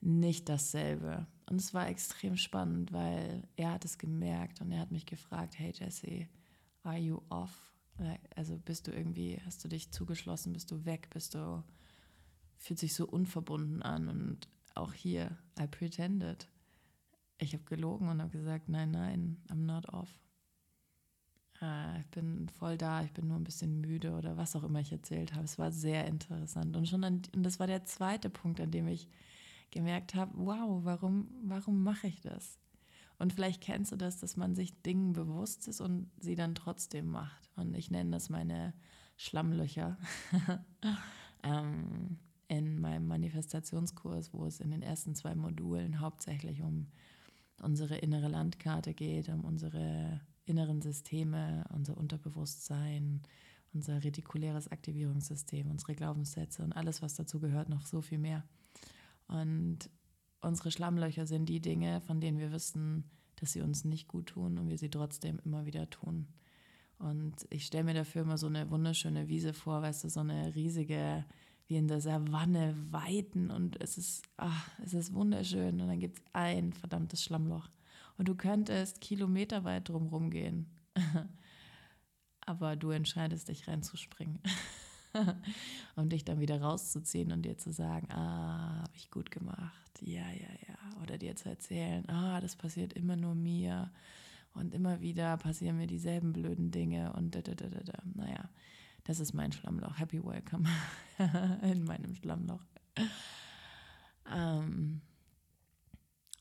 nicht 0.00 0.48
dasselbe. 0.48 1.26
Und 1.46 1.60
es 1.60 1.74
war 1.74 1.88
extrem 1.88 2.36
spannend, 2.36 2.92
weil 2.92 3.46
er 3.56 3.72
hat 3.72 3.84
es 3.84 3.98
gemerkt 3.98 4.62
und 4.62 4.70
er 4.70 4.80
hat 4.80 4.92
mich 4.92 5.04
gefragt, 5.04 5.58
hey 5.58 5.72
Jesse, 5.74 6.26
are 6.84 6.98
you 6.98 7.20
off? 7.28 7.74
Also 8.34 8.56
bist 8.56 8.86
du 8.86 8.92
irgendwie, 8.92 9.40
hast 9.44 9.62
du 9.64 9.68
dich 9.68 9.90
zugeschlossen, 9.90 10.54
bist 10.54 10.70
du 10.70 10.86
weg, 10.86 11.10
bist 11.10 11.34
du 11.34 11.64
fühlt 12.58 12.78
sich 12.78 12.94
so 12.94 13.06
unverbunden 13.06 13.82
an. 13.82 14.08
Und 14.08 14.48
auch 14.74 14.92
hier, 14.92 15.36
I 15.58 15.66
pretended. 15.66 16.48
Ich 17.38 17.52
habe 17.54 17.64
gelogen 17.64 18.08
und 18.08 18.20
habe 18.20 18.36
gesagt, 18.36 18.68
nein, 18.68 18.90
nein, 18.90 19.42
I'm 19.48 19.66
not 19.66 19.88
off. 19.92 20.08
Äh, 21.60 22.00
ich 22.00 22.06
bin 22.08 22.48
voll 22.48 22.76
da, 22.76 23.02
ich 23.02 23.12
bin 23.12 23.28
nur 23.28 23.36
ein 23.36 23.44
bisschen 23.44 23.80
müde 23.80 24.12
oder 24.12 24.36
was 24.36 24.56
auch 24.56 24.64
immer 24.64 24.80
ich 24.80 24.92
erzählt 24.92 25.34
habe. 25.34 25.44
Es 25.44 25.58
war 25.58 25.70
sehr 25.72 26.06
interessant. 26.06 26.76
Und 26.76 26.88
schon 26.88 27.04
an, 27.04 27.22
und 27.34 27.42
das 27.42 27.60
war 27.60 27.66
der 27.66 27.84
zweite 27.84 28.30
Punkt, 28.30 28.60
an 28.60 28.70
dem 28.70 28.88
ich 28.88 29.08
gemerkt 29.70 30.14
habe, 30.14 30.32
wow, 30.34 30.80
warum, 30.84 31.28
warum 31.42 31.82
mache 31.82 32.06
ich 32.06 32.20
das? 32.20 32.58
Und 33.18 33.32
vielleicht 33.32 33.60
kennst 33.60 33.92
du 33.92 33.96
das, 33.96 34.18
dass 34.18 34.36
man 34.36 34.54
sich 34.54 34.80
Dingen 34.82 35.12
bewusst 35.12 35.66
ist 35.66 35.80
und 35.80 36.10
sie 36.20 36.36
dann 36.36 36.54
trotzdem 36.54 37.06
macht. 37.06 37.50
Und 37.56 37.74
ich 37.74 37.90
nenne 37.90 38.10
das 38.12 38.30
meine 38.30 38.74
Schlammlöcher. 39.16 39.98
ähm, 41.42 42.18
in 42.48 42.80
meinem 42.80 43.06
Manifestationskurs, 43.06 44.32
wo 44.32 44.46
es 44.46 44.60
in 44.60 44.70
den 44.70 44.82
ersten 44.82 45.14
zwei 45.14 45.34
Modulen 45.34 46.00
hauptsächlich 46.00 46.62
um 46.62 46.88
unsere 47.62 47.96
innere 47.98 48.28
Landkarte 48.28 48.94
geht, 48.94 49.28
um 49.28 49.44
unsere 49.44 50.20
inneren 50.46 50.80
Systeme, 50.80 51.64
unser 51.74 51.96
Unterbewusstsein, 51.96 53.22
unser 53.74 54.02
retikuläres 54.02 54.68
Aktivierungssystem, 54.68 55.70
unsere 55.70 55.94
Glaubenssätze 55.94 56.62
und 56.62 56.72
alles, 56.72 57.02
was 57.02 57.14
dazu 57.14 57.38
gehört, 57.38 57.68
noch 57.68 57.84
so 57.84 58.00
viel 58.00 58.18
mehr. 58.18 58.44
Und 59.26 59.90
unsere 60.40 60.70
Schlammlöcher 60.70 61.26
sind 61.26 61.46
die 61.48 61.60
Dinge, 61.60 62.00
von 62.00 62.20
denen 62.20 62.38
wir 62.38 62.50
wissen, 62.50 63.10
dass 63.36 63.52
sie 63.52 63.60
uns 63.60 63.84
nicht 63.84 64.08
gut 64.08 64.26
tun 64.26 64.58
und 64.58 64.68
wir 64.68 64.78
sie 64.78 64.88
trotzdem 64.88 65.38
immer 65.44 65.66
wieder 65.66 65.90
tun. 65.90 66.28
Und 66.98 67.46
ich 67.50 67.66
stelle 67.66 67.84
mir 67.84 67.94
dafür 67.94 68.22
immer 68.22 68.38
so 68.38 68.46
eine 68.46 68.70
wunderschöne 68.70 69.28
Wiese 69.28 69.52
vor, 69.52 69.82
weißt 69.82 70.04
du, 70.04 70.08
so 70.08 70.20
eine 70.20 70.54
riesige 70.54 71.24
wie 71.68 71.76
in 71.76 71.86
der 71.86 72.00
Savanne 72.00 72.74
weiten 72.90 73.50
und 73.50 73.80
es 73.80 73.98
ist, 73.98 74.24
ach, 74.38 74.70
es 74.82 74.94
ist 74.94 75.12
wunderschön. 75.12 75.80
Und 75.80 75.88
dann 75.88 76.00
gibt 76.00 76.18
es 76.18 76.24
ein 76.32 76.72
verdammtes 76.72 77.22
Schlammloch. 77.22 77.68
Und 78.16 78.26
du 78.26 78.34
könntest 78.34 79.02
kilometerweit 79.02 79.88
drumherum 79.88 80.30
gehen. 80.30 80.66
Aber 82.40 82.74
du 82.74 82.90
entscheidest 82.90 83.48
dich 83.48 83.68
reinzuspringen. 83.68 84.40
und 85.96 86.12
dich 86.12 86.24
dann 86.24 86.40
wieder 86.40 86.60
rauszuziehen 86.60 87.32
und 87.32 87.42
dir 87.42 87.58
zu 87.58 87.70
sagen, 87.70 88.10
ah, 88.12 88.82
habe 88.82 88.96
ich 88.96 89.10
gut 89.10 89.30
gemacht. 89.30 90.00
Ja, 90.00 90.28
ja, 90.30 90.50
ja. 90.66 91.02
Oder 91.02 91.18
dir 91.18 91.36
zu 91.36 91.50
erzählen, 91.50 92.08
ah, 92.08 92.40
das 92.40 92.56
passiert 92.56 92.94
immer 92.94 93.16
nur 93.16 93.34
mir. 93.34 93.90
Und 94.54 94.74
immer 94.74 95.00
wieder 95.02 95.36
passieren 95.36 95.76
mir 95.76 95.86
dieselben 95.86 96.32
blöden 96.32 96.70
Dinge 96.70 97.12
und 97.12 97.34
da, 97.34 97.42
da, 97.42 97.54
da, 97.54 97.68
da, 97.68 97.80
da. 97.80 98.02
Naja, 98.14 98.48
das 99.08 99.20
ist 99.20 99.32
mein 99.32 99.52
Schlammloch. 99.52 99.98
Happy 99.98 100.22
Welcome 100.22 100.68
in 101.62 101.82
meinem 101.84 102.14
Schlammloch. 102.14 102.62
Ähm, 104.30 105.00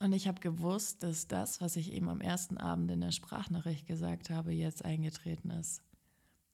und 0.01 0.11
ich 0.11 0.27
habe 0.27 0.41
gewusst, 0.41 1.01
dass 1.01 1.29
das, 1.29 1.61
was 1.61 1.77
ich 1.77 1.93
eben 1.93 2.09
am 2.09 2.19
ersten 2.19 2.57
Abend 2.57 2.91
in 2.91 2.99
der 2.99 3.11
Sprachnachricht 3.11 3.87
gesagt 3.87 4.29
habe, 4.29 4.51
jetzt 4.51 4.83
eingetreten 4.83 5.49
ist. 5.51 5.81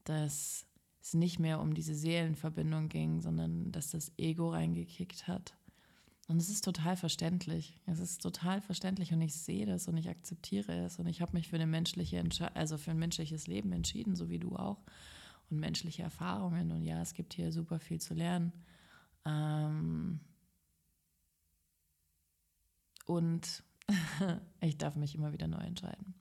Dass 0.03 0.67
es 1.01 1.15
nicht 1.15 1.39
mehr 1.39 1.59
um 1.59 1.73
diese 1.73 1.95
Seelenverbindung 1.95 2.89
ging, 2.89 3.19
sondern 3.19 3.71
dass 3.71 3.89
das 3.89 4.11
Ego 4.19 4.51
reingekickt 4.51 5.27
hat. 5.27 5.55
Und 6.27 6.37
es 6.37 6.47
ist 6.47 6.63
total 6.63 6.95
verständlich. 6.95 7.79
Es 7.87 7.99
ist 7.99 8.21
total 8.21 8.61
verständlich 8.61 9.13
und 9.13 9.21
ich 9.21 9.33
sehe 9.33 9.65
das 9.65 9.87
und 9.87 9.97
ich 9.97 10.09
akzeptiere 10.09 10.85
es 10.85 10.99
und 10.99 11.07
ich 11.07 11.21
habe 11.21 11.33
mich 11.33 11.47
für 11.47 11.55
eine 11.55 11.65
menschliche 11.65 12.23
also 12.53 12.77
für 12.77 12.91
ein 12.91 12.99
menschliches 12.99 13.47
Leben 13.47 13.71
entschieden, 13.71 14.15
so 14.15 14.29
wie 14.29 14.39
du 14.39 14.55
auch 14.55 14.83
und 15.53 15.59
menschliche 15.59 16.03
Erfahrungen. 16.03 16.71
Und 16.71 16.83
ja, 16.83 17.01
es 17.01 17.13
gibt 17.13 17.33
hier 17.33 17.51
super 17.51 17.79
viel 17.79 18.01
zu 18.01 18.13
lernen. 18.13 18.51
Ähm 19.25 20.19
und 23.05 23.63
ich 24.61 24.77
darf 24.77 24.95
mich 24.95 25.15
immer 25.15 25.33
wieder 25.33 25.47
neu 25.47 25.61
entscheiden. 25.61 26.15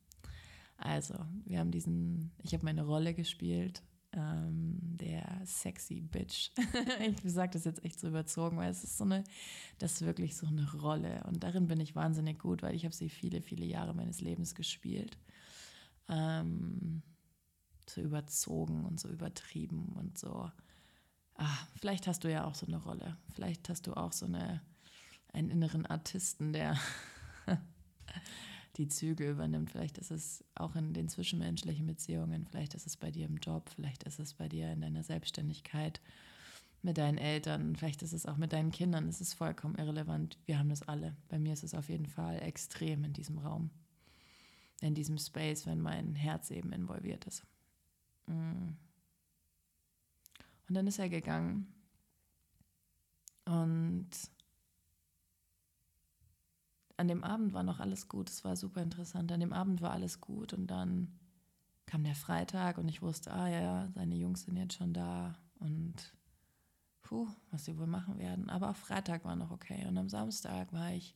Also, 0.77 1.15
wir 1.45 1.61
haben 1.61 1.71
diesen, 1.71 2.33
ich 2.43 2.53
habe 2.55 2.65
meine 2.65 2.85
Rolle 2.85 3.15
gespielt, 3.15 3.83
ähm, 4.13 4.79
der 4.83 5.41
sexy 5.45 6.01
Bitch. 6.01 6.51
ich 7.01 7.33
sage 7.33 7.53
das 7.53 7.65
jetzt 7.65 7.85
echt 7.85 8.01
so 8.01 8.09
überzogen, 8.09 8.57
weil 8.57 8.71
es 8.71 8.83
ist 8.83 8.99
so 8.99 9.05
eine, 9.05 9.23
das 9.79 9.93
ist 9.93 10.03
wirklich 10.03 10.37
so 10.37 10.47
eine 10.47 10.71
Rolle. 10.73 11.23
Und 11.29 11.45
darin 11.45 11.69
bin 11.69 11.81
ich 11.81 11.95
wahnsinnig 11.95 12.41
gut, 12.41 12.63
weil 12.63 12.75
ich 12.75 12.85
habe 12.85 12.95
sie 12.95 13.09
viele, 13.09 13.41
viele 13.41 13.65
Jahre 13.65 13.95
meines 13.95 14.21
Lebens 14.21 14.55
gespielt. 14.57 15.17
Ähm, 16.09 17.03
so 17.91 18.01
überzogen 18.01 18.85
und 18.85 19.01
so 19.01 19.09
übertrieben 19.09 19.93
und 19.97 20.19
so. 20.19 20.51
Ach, 21.35 21.67
vielleicht 21.77 22.07
hast 22.07 22.25
du 22.25 22.31
ja 22.31 22.45
auch 22.45 22.55
so 22.55 22.67
eine 22.67 22.77
Rolle. 22.77 23.17
Vielleicht 23.35 23.69
hast 23.69 23.87
du 23.87 23.95
auch 23.95 24.13
so 24.13 24.27
eine, 24.27 24.61
einen 25.33 25.51
inneren 25.51 25.87
Artisten, 25.87 26.53
der 26.53 26.79
die 28.77 28.89
Züge 28.89 29.31
übernimmt. 29.31 29.71
Vielleicht 29.71 29.99
ist 29.99 30.11
es 30.11 30.45
auch 30.55 30.77
in 30.77 30.93
den 30.93 31.09
zwischenmenschlichen 31.09 31.87
Beziehungen, 31.87 32.47
vielleicht 32.47 32.75
ist 32.75 32.87
es 32.87 32.97
bei 32.97 33.11
dir 33.11 33.27
im 33.27 33.37
Job, 33.37 33.71
vielleicht 33.75 34.05
ist 34.05 34.19
es 34.19 34.35
bei 34.35 34.49
dir 34.49 34.73
in 34.73 34.81
deiner 34.81 35.03
Selbstständigkeit 35.03 36.01
mit 36.83 36.99
deinen 36.99 37.19
Eltern, 37.19 37.77
vielleicht 37.77 38.03
ist 38.03 38.13
es 38.13 38.27
auch 38.27 38.37
mit 38.37 38.53
deinen 38.53 38.73
Kindern. 38.73 39.09
Es 39.09 39.21
ist 39.21 39.35
vollkommen 39.35 39.77
irrelevant. 39.77 40.37
Wir 40.47 40.59
haben 40.59 40.69
das 40.69 40.83
alle. 40.83 41.17
Bei 41.29 41.39
mir 41.39 41.53
ist 41.53 41.63
es 41.63 41.75
auf 41.75 41.89
jeden 41.89 42.07
Fall 42.07 42.43
extrem 42.43 43.05
in 43.05 43.13
diesem 43.13 43.39
Raum, 43.39 43.71
in 44.81 44.95
diesem 44.95 45.17
Space, 45.17 45.65
wenn 45.67 45.81
mein 45.81 46.17
Herz 46.17 46.51
eben 46.51 46.73
involviert 46.73 47.25
ist. 47.27 47.45
Mm. 48.27 48.77
Und 50.69 50.75
dann 50.75 50.87
ist 50.87 50.99
er 50.99 51.09
gegangen. 51.09 51.73
Und 53.45 54.11
an 56.97 57.09
dem 57.09 57.25
Abend 57.25 57.53
war 57.53 57.63
noch 57.63 57.81
alles 57.81 58.09
gut. 58.09 58.31
Es 58.31 58.45
war 58.45 58.57
super 58.57 58.83
interessant. 58.83 59.33
An 59.33 59.41
dem 59.41 59.53
Abend 59.53 59.83
war 59.83 59.91
alles 59.91 60.21
gut. 60.21 60.53
Und 60.53 60.69
dann 60.69 61.19
kam 61.87 62.05
der 62.05 62.15
Freitag 62.15 62.79
und 62.79 62.89
ich 62.89 63.03
wusste, 63.03 63.33
ah 63.33 63.49
ja, 63.49 63.89
seine 63.95 64.15
Jungs 64.15 64.45
sind 64.45 64.57
jetzt 64.57 64.75
schon 64.75 64.95
da. 64.95 65.35
Und 65.59 66.15
puh, 67.03 67.29
was 67.51 67.65
sie 67.65 67.77
wohl 67.77 67.87
machen 67.87 68.19
werden. 68.19 68.49
Aber 68.49 68.71
auch 68.71 68.77
Freitag 68.77 69.25
war 69.25 69.37
noch 69.37 69.51
okay. 69.51 69.85
Und 69.87 69.99
am 69.99 70.09
Samstag 70.09 70.73
war 70.73 70.93
ich 70.93 71.15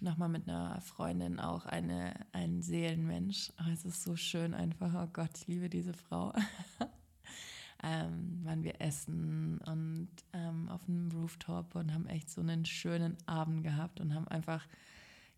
nochmal 0.00 0.28
mit 0.28 0.48
einer 0.48 0.80
Freundin 0.80 1.38
auch 1.38 1.66
eine, 1.66 2.14
ein 2.32 2.62
Seelenmensch. 2.62 3.52
Oh, 3.60 3.70
es 3.72 3.84
ist 3.84 4.02
so 4.02 4.16
schön 4.16 4.54
einfach. 4.54 4.92
Oh 4.94 5.08
Gott, 5.12 5.30
ich 5.36 5.46
liebe 5.46 5.68
diese 5.68 5.92
Frau. 5.92 6.32
ähm, 7.82 8.40
waren 8.44 8.62
wir 8.62 8.80
essen 8.80 9.58
und 9.58 10.08
ähm, 10.32 10.68
auf 10.68 10.88
einem 10.88 11.10
Rooftop 11.10 11.74
und 11.74 11.92
haben 11.92 12.06
echt 12.06 12.30
so 12.30 12.40
einen 12.40 12.64
schönen 12.64 13.16
Abend 13.26 13.64
gehabt 13.64 14.00
und 14.00 14.14
haben 14.14 14.28
einfach 14.28 14.66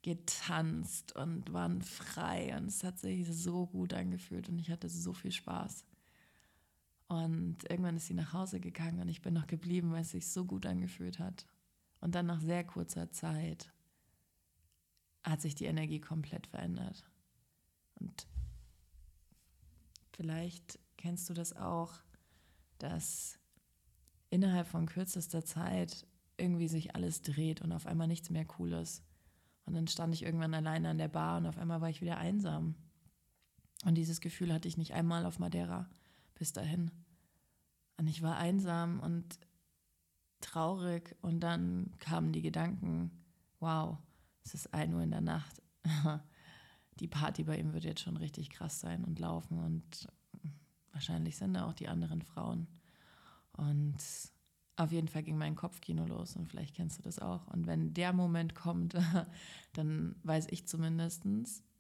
getanzt 0.03 1.17
und 1.17 1.53
waren 1.53 1.81
frei 1.81 2.55
und 2.57 2.67
es 2.67 2.85
hat 2.85 2.99
sich 2.99 3.27
so 3.27 3.67
gut 3.67 3.95
angefühlt 3.95 4.51
und 4.51 4.59
ich 4.59 4.71
hatte 4.71 4.89
so 4.89 5.15
viel 5.15 5.33
Spaß. 5.33 5.85
Und 7.09 7.59
irgendwann 7.71 7.97
ist 7.97 8.07
sie 8.07 8.15
nach 8.15 8.33
Hause 8.33 8.61
gegangen 8.61 9.01
und 9.01 9.09
ich 9.09 9.23
bin 9.23 9.35
noch 9.35 9.47
geblieben, 9.47 9.93
weil 9.93 10.03
es 10.03 10.11
sich 10.11 10.27
so 10.27 10.45
gut 10.45 10.67
angefühlt 10.67 11.19
hat. 11.19 11.47
Und 12.01 12.15
dann 12.15 12.27
nach 12.27 12.41
sehr 12.41 12.65
kurzer 12.65 13.11
Zeit 13.11 13.73
hat 15.25 15.41
sich 15.41 15.55
die 15.55 15.65
Energie 15.65 16.01
komplett 16.01 16.47
verändert. 16.47 17.05
Und 17.99 18.27
vielleicht 20.13 20.79
kennst 20.97 21.29
du 21.29 21.35
das 21.35 21.57
auch, 21.57 21.95
dass 22.79 23.39
innerhalb 24.31 24.67
von 24.67 24.87
kürzester 24.87 25.45
Zeit 25.45 26.07
irgendwie 26.37 26.69
sich 26.69 26.95
alles 26.95 27.23
dreht 27.23 27.63
und 27.63 27.73
auf 27.73 27.87
einmal 27.87 28.09
nichts 28.09 28.31
mehr 28.31 28.47
cool 28.59 28.73
ist. 28.73 29.03
Und 29.65 29.75
dann 29.75 29.89
stand 29.89 30.13
ich 30.15 30.23
irgendwann 30.23 30.55
alleine 30.55 30.91
an 30.91 30.99
der 30.99 31.09
Bar 31.09 31.39
und 31.39 31.47
auf 31.47 31.57
einmal 31.57 31.81
war 31.81 31.89
ich 31.89 32.03
wieder 32.03 32.19
einsam. 32.19 32.75
Und 33.85 33.95
dieses 33.95 34.21
Gefühl 34.21 34.53
hatte 34.53 34.69
ich 34.69 34.77
nicht 34.77 34.93
einmal 34.93 35.25
auf 35.25 35.39
Madeira 35.39 35.89
bis 36.35 36.53
dahin. 36.53 36.91
Und 37.97 38.09
ich 38.09 38.23
war 38.23 38.37
einsam 38.37 39.01
und 39.01 39.39
traurig 40.41 41.17
und 41.23 41.41
dann 41.41 41.93
kamen 41.99 42.33
die 42.33 42.43
Gedanken, 42.43 43.25
wow, 43.61 43.99
es 44.45 44.55
ist 44.55 44.75
ein 44.75 44.95
Uhr 44.95 45.03
in 45.03 45.11
der 45.11 45.21
Nacht. 45.21 45.63
die 47.01 47.09
Party 47.09 47.45
bei 47.45 47.59
ihm 47.59 47.73
wird 47.73 47.85
jetzt 47.85 48.03
schon 48.03 48.17
richtig 48.17 48.51
krass 48.51 48.81
sein 48.81 49.05
und 49.05 49.19
laufen 49.19 49.59
und 49.59 50.09
wahrscheinlich 50.93 51.37
sind 51.37 51.55
da 51.55 51.67
auch 51.67 51.73
die 51.73 51.89
anderen 51.89 52.23
Frauen. 52.23 52.69
Und 53.53 53.97
auf 54.77 54.93
jeden 54.93 55.09
Fall 55.09 55.23
ging 55.23 55.39
mein 55.39 55.55
Kopfkino 55.55 56.05
los 56.07 56.37
und 56.37 56.49
vielleicht 56.49 56.75
kennst 56.75 56.99
du 56.99 57.03
das 57.03 57.19
auch. 57.19 57.47
Und 57.49 57.67
wenn 57.67 57.95
der 57.95 58.13
Moment 58.13 58.55
kommt, 58.55 58.95
dann 59.73 60.17
weiß 60.23 60.49
ich 60.51 60.67
zumindest, 60.67 61.25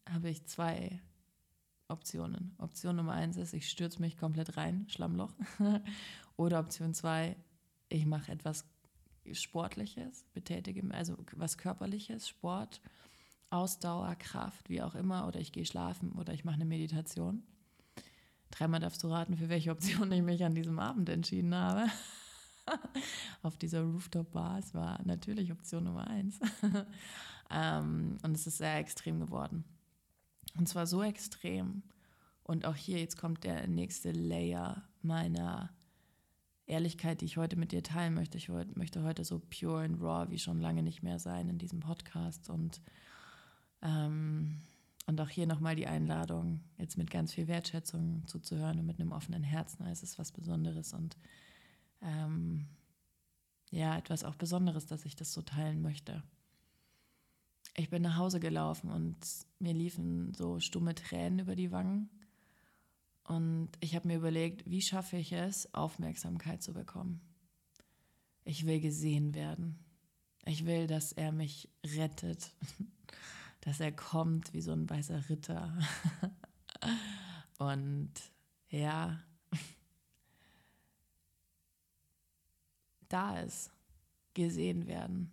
habe 0.09 0.31
ich 0.31 0.47
zwei 0.47 1.01
Optionen. 1.89 2.55
Option 2.59 2.97
Nummer 2.97 3.13
eins 3.13 3.37
ist, 3.37 3.53
ich 3.53 3.69
stürze 3.69 4.01
mich 4.01 4.17
komplett 4.17 4.57
rein, 4.57 4.87
Schlammloch. 4.89 5.33
Oder 6.37 6.61
Option 6.61 6.95
zwei, 6.95 7.37
ich 7.89 8.07
mache 8.07 8.33
etwas 8.33 8.65
Sportliches, 9.33 10.25
betätige, 10.35 10.83
also 10.93 11.17
was 11.33 11.59
Körperliches, 11.59 12.29
Sport, 12.29 12.81
Ausdauer, 13.51 14.15
Kraft, 14.17 14.69
wie 14.69 14.83
auch 14.83 14.95
immer. 14.95 15.27
Oder 15.27 15.41
ich 15.41 15.53
gehe 15.53 15.65
schlafen 15.65 16.13
oder 16.13 16.33
ich 16.33 16.45
mache 16.45 16.57
eine 16.57 16.65
Meditation. 16.65 17.43
Dreimal 18.51 18.81
darfst 18.81 19.03
du 19.03 19.09
raten, 19.09 19.37
für 19.37 19.49
welche 19.49 19.71
Option 19.71 20.13
ich 20.13 20.23
mich 20.23 20.45
an 20.45 20.55
diesem 20.55 20.79
Abend 20.79 21.09
entschieden 21.09 21.55
habe. 21.55 21.91
Auf 23.43 23.57
dieser 23.57 23.83
Rooftop-Bar. 23.83 24.59
Es 24.59 24.75
war 24.75 25.01
natürlich 25.05 25.53
Option 25.53 25.85
Nummer 25.85 26.07
eins. 26.07 26.39
ähm, 27.51 28.19
und 28.23 28.37
es 28.37 28.47
ist 28.47 28.59
sehr 28.59 28.79
extrem 28.79 29.21
geworden. 29.21 29.65
Und 30.57 30.69
zwar 30.69 30.87
so 30.87 31.03
extrem. 31.03 31.83
Und 32.43 32.65
auch 32.67 32.77
hier, 32.77 32.99
jetzt 32.99 33.19
kommt 33.19 33.45
der 33.45 33.67
nächste 33.67 34.13
Layer 34.13 34.85
meiner 35.03 35.71
Ehrlichkeit, 36.67 37.21
die 37.21 37.27
ich 37.27 37.37
heute 37.37 37.57
mit 37.57 37.73
dir 37.73 37.83
teilen 37.83 38.15
möchte. 38.15 38.39
Ich 38.39 38.49
möchte 38.49 39.03
heute 39.03 39.25
so 39.25 39.41
pure 39.41 39.85
and 39.85 40.01
raw 40.01 40.31
wie 40.31 40.39
schon 40.39 40.61
lange 40.61 40.83
nicht 40.83 41.03
mehr 41.03 41.19
sein 41.19 41.49
in 41.49 41.59
diesem 41.59 41.81
Podcast. 41.81 42.49
Und, 42.49 42.81
ähm, 43.83 44.61
und 45.07 45.21
auch 45.21 45.29
hier 45.29 45.47
nochmal 45.47 45.77
die 45.77 45.87
Einladung, 45.87 46.61
jetzt 46.79 46.97
mit 46.97 47.11
ganz 47.11 47.35
viel 47.35 47.49
Wertschätzung 47.49 48.27
zuzuhören 48.27 48.79
und 48.79 48.87
mit 48.87 48.99
einem 48.99 49.13
offenen 49.13 49.43
Herzen. 49.43 49.87
Es 49.87 50.03
ist 50.03 50.19
was 50.19 50.33
Besonderes 50.33 50.95
und 50.95 51.17
ähm, 52.01 52.67
ja, 53.71 53.97
etwas 53.99 54.25
auch 54.25 54.37
Besonderes, 54.37 54.87
dass 54.87 55.05
ich 55.05 55.17
das 55.17 55.33
so 55.33 55.43
teilen 55.43 55.83
möchte 55.83 56.23
ich 57.77 57.91
bin 57.91 58.03
nach 58.03 58.17
Hause 58.17 58.41
gelaufen 58.41 58.91
und 58.91 59.17
mir 59.59 59.73
liefen 59.73 60.33
so 60.35 60.61
stumme 60.61 60.95
Tränen 60.95 61.41
über 61.41 61.57
die 61.57 61.73
Wangen. 61.73 62.09
Und 63.25 63.71
ich 63.81 63.95
habe 63.95 64.09
mir 64.09 64.17
überlegt, 64.17 64.69
wie 64.69 64.83
schaffe 64.83 65.17
ich 65.17 65.33
es, 65.33 65.73
Aufmerksamkeit 65.75 66.63
zu 66.63 66.73
bekommen. 66.73 67.21
Ich 68.45 68.67
will 68.67 68.81
gesehen 68.81 69.35
werden. 69.35 69.79
Ich 70.45 70.67
will, 70.67 70.87
dass 70.87 71.13
er 71.13 71.33
mich 71.33 71.71
rettet, 71.85 72.53
dass 73.63 73.81
er 73.81 73.93
kommt 73.93 74.53
wie 74.53 74.61
so 74.61 74.73
ein 74.73 74.89
weißer 74.89 75.29
Ritter. 75.31 75.77
Und 77.59 78.13
ja, 78.69 79.23
da 83.09 83.41
ist 83.41 83.71
gesehen 84.35 84.87
werden. 84.87 85.31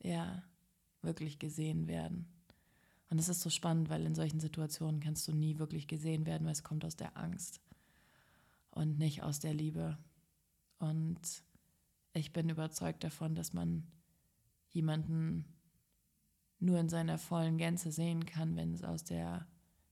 Ja 0.00 0.44
wirklich 1.04 1.38
gesehen 1.38 1.86
werden. 1.86 2.26
Und 3.14 3.20
es 3.20 3.28
ist 3.28 3.42
so 3.42 3.48
spannend, 3.48 3.90
weil 3.90 4.04
in 4.06 4.16
solchen 4.16 4.40
Situationen 4.40 4.98
kannst 4.98 5.28
du 5.28 5.32
nie 5.32 5.60
wirklich 5.60 5.86
gesehen 5.86 6.26
werden, 6.26 6.44
weil 6.46 6.52
es 6.52 6.64
kommt 6.64 6.84
aus 6.84 6.96
der 6.96 7.16
Angst 7.16 7.60
und 8.72 8.98
nicht 8.98 9.22
aus 9.22 9.38
der 9.38 9.54
Liebe. 9.54 9.96
Und 10.80 11.20
ich 12.12 12.32
bin 12.32 12.48
überzeugt 12.48 13.04
davon, 13.04 13.36
dass 13.36 13.52
man 13.52 13.86
jemanden 14.70 15.44
nur 16.58 16.80
in 16.80 16.88
seiner 16.88 17.16
vollen 17.16 17.56
Gänze 17.56 17.92
sehen 17.92 18.26
kann, 18.26 18.56
wenn 18.56 18.74
es 18.74 18.82
aus 18.82 19.04
der 19.04 19.46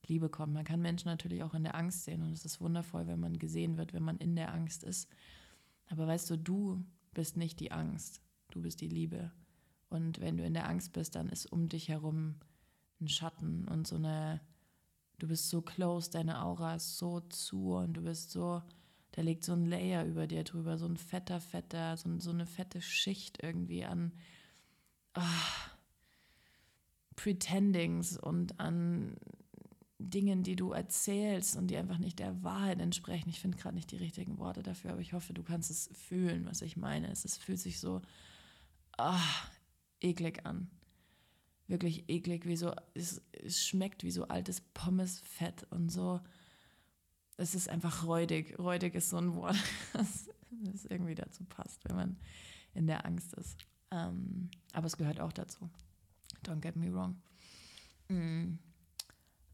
Liebe 0.05 0.29
kommt. 0.29 0.53
Man 0.53 0.65
kann 0.65 0.83
Menschen 0.83 1.07
natürlich 1.07 1.45
auch 1.45 1.55
in 1.55 1.63
der 1.63 1.77
Angst 1.77 2.03
sehen 2.03 2.23
und 2.23 2.33
es 2.33 2.45
ist 2.45 2.61
wundervoll, 2.61 3.07
wenn 3.07 3.21
man 3.21 3.39
gesehen 3.39 3.77
wird, 3.77 3.93
wenn 3.93 4.03
man 4.03 4.19
in 4.19 4.35
der 4.35 4.53
Angst 4.53 4.83
ist. 4.83 5.09
Aber 5.87 6.09
weißt 6.09 6.29
du, 6.29 6.37
du 6.37 6.85
bist 7.15 7.37
nicht 7.37 7.61
die 7.61 7.71
Angst, 7.71 8.21
du 8.51 8.63
bist 8.63 8.81
die 8.81 8.89
Liebe. 8.89 9.31
Und 9.91 10.21
wenn 10.21 10.39
du 10.39 10.45
in 10.45 10.55
der 10.55 10.69
Angst 10.69 10.93
bist, 10.93 11.15
dann 11.15 11.29
ist 11.29 11.47
um 11.47 11.69
dich 11.69 11.89
herum 11.89 12.35
ein 13.03 13.09
Schatten 13.09 13.67
und 13.69 13.87
so 13.87 13.97
eine, 13.97 14.41
du 15.19 15.29
bist 15.29 15.49
so 15.51 15.63
close, 15.63 16.11
deine 16.11 16.43
Aura 16.43 16.77
ist 16.77 16.99
so 16.99 17.21
zu 17.21 17.75
und 17.75 17.95
du 17.95 18.03
bist 18.03 18.31
so, 18.31 18.63
da 19.13 19.23
liegt 19.23 19.45
so 19.45 19.53
ein 19.53 19.67
Layer 19.67 20.05
über 20.05 20.27
dir 20.27 20.45
drüber, 20.45 20.79
so 20.79 20.87
ein 20.87 20.97
fetter, 20.97 21.41
fetter, 21.41 21.97
so, 21.97 22.19
so 22.19 22.31
eine 22.31 22.47
fette 22.47 22.81
Schicht 22.81 23.43
irgendwie 23.43 23.85
an 23.85 24.13
oh, 25.17 25.21
Pretendings 27.17 28.17
und 28.17 28.59
an 28.59 29.17
Dingen, 29.99 30.43
die 30.43 30.57
du 30.57 30.73
erzählst 30.73 31.57
und 31.57 31.69
die 31.69 31.77
einfach 31.77 31.99
nicht 31.99 32.19
der 32.19 32.43
Wahrheit 32.43 32.81
entsprechen. 32.81 33.29
Ich 33.29 33.41
finde 33.41 33.59
gerade 33.59 33.77
nicht 33.77 33.93
die 33.93 33.97
richtigen 33.97 34.39
Worte 34.39 34.63
dafür, 34.63 34.93
aber 34.93 35.01
ich 35.01 35.13
hoffe, 35.13 35.33
du 35.33 35.43
kannst 35.43 35.71
es 35.71 35.91
fühlen, 35.93 36.47
was 36.47 36.63
ich 36.63 36.77
meine. 36.77 37.11
Es, 37.11 37.25
es 37.25 37.37
fühlt 37.37 37.61
sich 37.61 37.79
so, 37.79 38.03
oh, 38.99 39.15
eklig 40.01 40.45
an. 40.45 40.71
Wirklich 41.73 42.11
eklig, 42.11 42.45
wie 42.45 42.57
so, 42.57 42.75
es, 42.93 43.23
es 43.33 43.65
schmeckt 43.65 44.05
wie 44.05 44.11
so 44.11 44.29
altes 44.29 44.61
Pommesfett 44.61 45.67
und 45.71 45.89
so. 45.89 46.21
Es 47.39 47.55
ist 47.55 47.71
einfach 47.71 48.07
räudig. 48.07 48.59
Räudig 48.59 48.95
ist 48.95 49.09
so 49.09 49.17
ein 49.17 49.35
Wort, 49.35 49.57
das, 49.95 50.29
das 50.51 50.85
irgendwie 50.85 51.15
dazu 51.15 51.45
passt, 51.45 51.83
wenn 51.89 51.97
man 51.97 52.17
in 52.75 52.87
der 52.87 53.07
Angst 53.07 53.33
ist. 53.33 53.57
Ähm, 53.91 54.51
aber 54.75 54.87
es 54.87 54.99
gehört 54.99 55.19
auch 55.19 55.33
dazu. 55.33 55.71
Don't 56.45 56.61
get 56.61 56.77
me 56.77 56.93
wrong. 56.93 57.17
Mhm. 58.11 58.59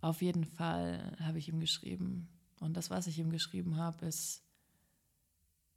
Auf 0.01 0.21
jeden 0.21 0.45
Fall 0.45 1.17
habe 1.21 1.39
ich 1.39 1.49
ihm 1.49 1.61
geschrieben. 1.61 2.29
Und 2.59 2.77
das, 2.77 2.91
was 2.91 3.07
ich 3.07 3.21
ihm 3.21 3.31
geschrieben 3.31 3.77
habe, 3.77 4.07
ist 4.07 4.43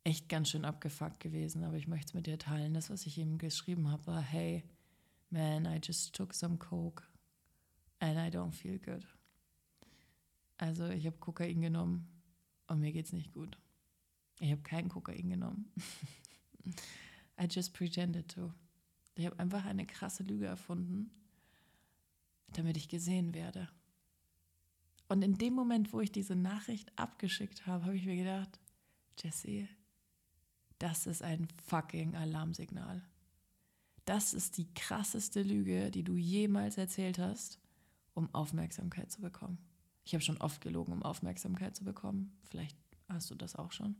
echt 0.03 0.27
ganz 0.27 0.49
schön 0.49 0.65
abgefuckt 0.65 1.19
gewesen, 1.19 1.63
aber 1.63 1.77
ich 1.77 1.87
möchte 1.87 2.07
es 2.07 2.13
mit 2.15 2.25
dir 2.25 2.39
teilen. 2.39 2.73
Das, 2.73 2.89
was 2.89 3.05
ich 3.05 3.19
ihm 3.19 3.37
geschrieben 3.37 3.91
habe, 3.91 4.07
war, 4.07 4.21
hey, 4.21 4.63
man, 5.31 5.65
I 5.65 5.79
just 5.81 6.13
took 6.13 6.33
some 6.33 6.57
coke 6.57 7.03
and 7.99 8.19
I 8.19 8.29
don't 8.29 8.53
feel 8.53 8.77
good. 8.77 9.05
Also 10.57 10.89
ich 10.89 11.05
habe 11.05 11.17
Kokain 11.17 11.61
genommen 11.61 12.07
und 12.67 12.79
mir 12.79 12.91
geht's 12.91 13.13
nicht 13.13 13.33
gut. 13.33 13.57
Ich 14.39 14.51
habe 14.51 14.61
kein 14.61 14.89
Kokain 14.89 15.29
genommen. 15.29 15.71
I 17.39 17.47
just 17.49 17.73
pretended 17.73 18.29
to. 18.29 18.53
Ich 19.15 19.25
habe 19.25 19.39
einfach 19.39 19.65
eine 19.65 19.85
krasse 19.85 20.23
Lüge 20.23 20.45
erfunden, 20.45 21.09
damit 22.53 22.77
ich 22.77 22.87
gesehen 22.87 23.33
werde. 23.33 23.69
Und 25.07 25.23
in 25.23 25.37
dem 25.37 25.53
Moment, 25.53 25.91
wo 25.91 25.99
ich 25.99 26.11
diese 26.11 26.35
Nachricht 26.35 26.97
abgeschickt 26.97 27.65
habe, 27.65 27.85
habe 27.85 27.97
ich 27.97 28.05
mir 28.05 28.15
gedacht, 28.15 28.59
Jesse, 29.21 29.67
das 30.79 31.05
ist 31.05 31.21
ein 31.21 31.47
fucking 31.65 32.15
Alarmsignal. 32.15 33.03
Das 34.05 34.33
ist 34.33 34.57
die 34.57 34.73
krasseste 34.73 35.43
Lüge, 35.43 35.91
die 35.91 36.03
du 36.03 36.15
jemals 36.15 36.77
erzählt 36.77 37.19
hast, 37.19 37.59
um 38.13 38.33
Aufmerksamkeit 38.33 39.11
zu 39.11 39.21
bekommen. 39.21 39.57
Ich 40.03 40.13
habe 40.13 40.23
schon 40.23 40.37
oft 40.37 40.61
gelogen, 40.61 40.93
um 40.93 41.03
Aufmerksamkeit 41.03 41.75
zu 41.75 41.83
bekommen. 41.83 42.35
Vielleicht 42.49 42.77
hast 43.07 43.29
du 43.29 43.35
das 43.35 43.55
auch 43.55 43.71
schon. 43.71 43.95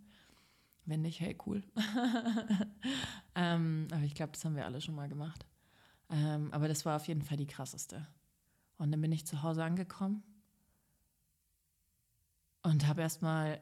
Wenn 0.86 1.02
nicht, 1.02 1.20
hey, 1.20 1.38
cool. 1.46 1.64
ähm, 3.36 3.88
aber 3.92 4.04
ich 4.04 4.16
glaube, 4.16 4.32
das 4.34 4.44
haben 4.44 4.56
wir 4.56 4.66
alle 4.66 4.82
schon 4.82 4.96
mal 4.96 5.08
gemacht. 5.08 5.46
Ähm, 6.10 6.52
aber 6.52 6.68
das 6.68 6.86
war 6.86 6.96
auf 6.96 7.08
jeden 7.08 7.22
Fall 7.22 7.38
die 7.38 7.48
krasseste. 7.48 8.08
Und 8.78 8.92
dann 8.92 9.02
bin 9.02 9.12
ich 9.12 9.28
zu 9.28 9.44
Hause 9.44 9.64
angekommen 9.64 10.24
und 12.64 12.88
habe 12.88 13.02
erstmal 13.02 13.62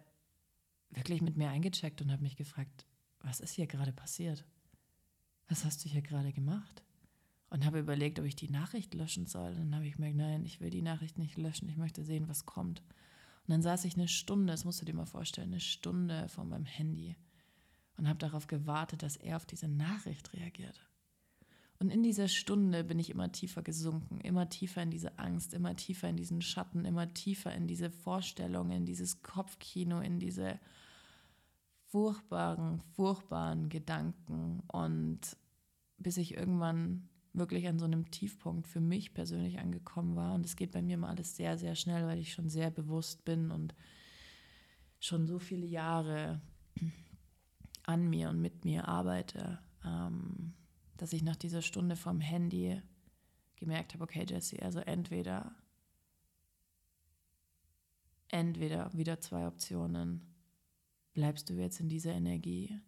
wirklich 0.89 1.21
mit 1.21 1.37
mir 1.37 1.49
eingecheckt 1.49 2.01
und 2.01 2.11
habe 2.11 2.23
mich 2.23 2.37
gefragt, 2.37 2.85
was 3.19 3.41
ist 3.41 3.51
hier 3.51 3.67
gerade 3.67 3.91
passiert? 3.91 4.45
Was 5.49 5.65
hast 5.65 5.83
du 5.83 5.89
hier 5.89 6.01
gerade 6.01 6.31
gemacht? 6.31 6.83
Und 7.49 7.65
habe 7.65 7.79
überlegt, 7.79 8.19
ob 8.19 8.25
ich 8.25 8.35
die 8.35 8.49
Nachricht 8.49 8.93
löschen 8.93 9.25
soll. 9.25 9.49
Und 9.49 9.71
dann 9.71 9.75
habe 9.75 9.87
ich 9.87 9.97
mir 9.97 10.11
gedacht, 10.11 10.29
nein, 10.29 10.45
ich 10.45 10.61
will 10.61 10.69
die 10.69 10.83
Nachricht 10.83 11.17
nicht 11.17 11.35
löschen. 11.37 11.67
Ich 11.67 11.77
möchte 11.77 12.03
sehen, 12.03 12.29
was 12.29 12.45
kommt. 12.45 12.81
Und 12.81 13.53
dann 13.53 13.63
saß 13.63 13.85
ich 13.85 13.95
eine 13.95 14.07
Stunde, 14.07 14.53
das 14.53 14.63
musst 14.63 14.79
du 14.81 14.85
dir 14.85 14.93
mal 14.93 15.07
vorstellen, 15.07 15.49
eine 15.49 15.59
Stunde 15.59 16.29
vor 16.29 16.45
meinem 16.45 16.65
Handy 16.65 17.15
und 17.97 18.07
habe 18.07 18.19
darauf 18.19 18.45
gewartet, 18.45 19.01
dass 19.01 19.17
er 19.17 19.35
auf 19.37 19.47
diese 19.47 19.67
Nachricht 19.67 20.33
reagiert. 20.33 20.79
Und 21.79 21.89
in 21.89 22.03
dieser 22.03 22.27
Stunde 22.27 22.83
bin 22.83 22.99
ich 22.99 23.09
immer 23.09 23.31
tiefer 23.31 23.63
gesunken, 23.63 24.19
immer 24.21 24.49
tiefer 24.49 24.83
in 24.83 24.91
diese 24.91 25.17
Angst, 25.17 25.53
immer 25.53 25.75
tiefer 25.75 26.09
in 26.09 26.17
diesen 26.17 26.41
Schatten, 26.41 26.85
immer 26.85 27.13
tiefer 27.13 27.55
in 27.55 27.67
diese 27.67 27.89
Vorstellungen, 27.89 28.71
in 28.71 28.85
dieses 28.85 29.23
Kopfkino, 29.23 29.99
in 30.01 30.19
diese 30.19 30.59
furchtbaren, 31.89 32.81
furchtbaren 32.95 33.69
Gedanken 33.69 34.61
und 34.67 35.19
bis 35.97 36.17
ich 36.17 36.35
irgendwann 36.35 37.09
wirklich 37.33 37.67
an 37.67 37.79
so 37.79 37.85
einem 37.85 38.09
Tiefpunkt 38.11 38.67
für 38.67 38.79
mich 38.79 39.13
persönlich 39.13 39.59
angekommen 39.59 40.15
war. 40.15 40.33
Und 40.33 40.45
es 40.45 40.55
geht 40.55 40.71
bei 40.71 40.81
mir 40.81 40.97
mal 40.97 41.09
alles 41.09 41.35
sehr, 41.35 41.57
sehr 41.57 41.75
schnell, 41.75 42.05
weil 42.05 42.19
ich 42.19 42.33
schon 42.33 42.49
sehr 42.49 42.71
bewusst 42.71 43.25
bin 43.25 43.51
und 43.51 43.75
schon 44.99 45.27
so 45.27 45.39
viele 45.39 45.65
Jahre 45.65 46.41
an 47.83 48.09
mir 48.09 48.29
und 48.29 48.41
mit 48.41 48.65
mir 48.65 48.87
arbeite, 48.87 49.59
ähm, 49.83 50.53
dass 50.97 51.13
ich 51.13 51.23
nach 51.23 51.35
dieser 51.35 51.61
Stunde 51.61 51.95
vom 51.95 52.19
Handy 52.19 52.81
gemerkt 53.55 53.93
habe, 53.93 54.03
okay, 54.03 54.25
Jesse, 54.27 54.61
also 54.61 54.79
entweder, 54.79 55.55
entweder 58.29 58.91
wieder 58.93 59.19
zwei 59.19 59.47
Optionen, 59.47 60.29
bleibst 61.19 61.49
du 61.49 61.55
jetzt 61.55 61.81
in 61.81 61.89
dieser 61.89 62.13
Energie 62.13 62.79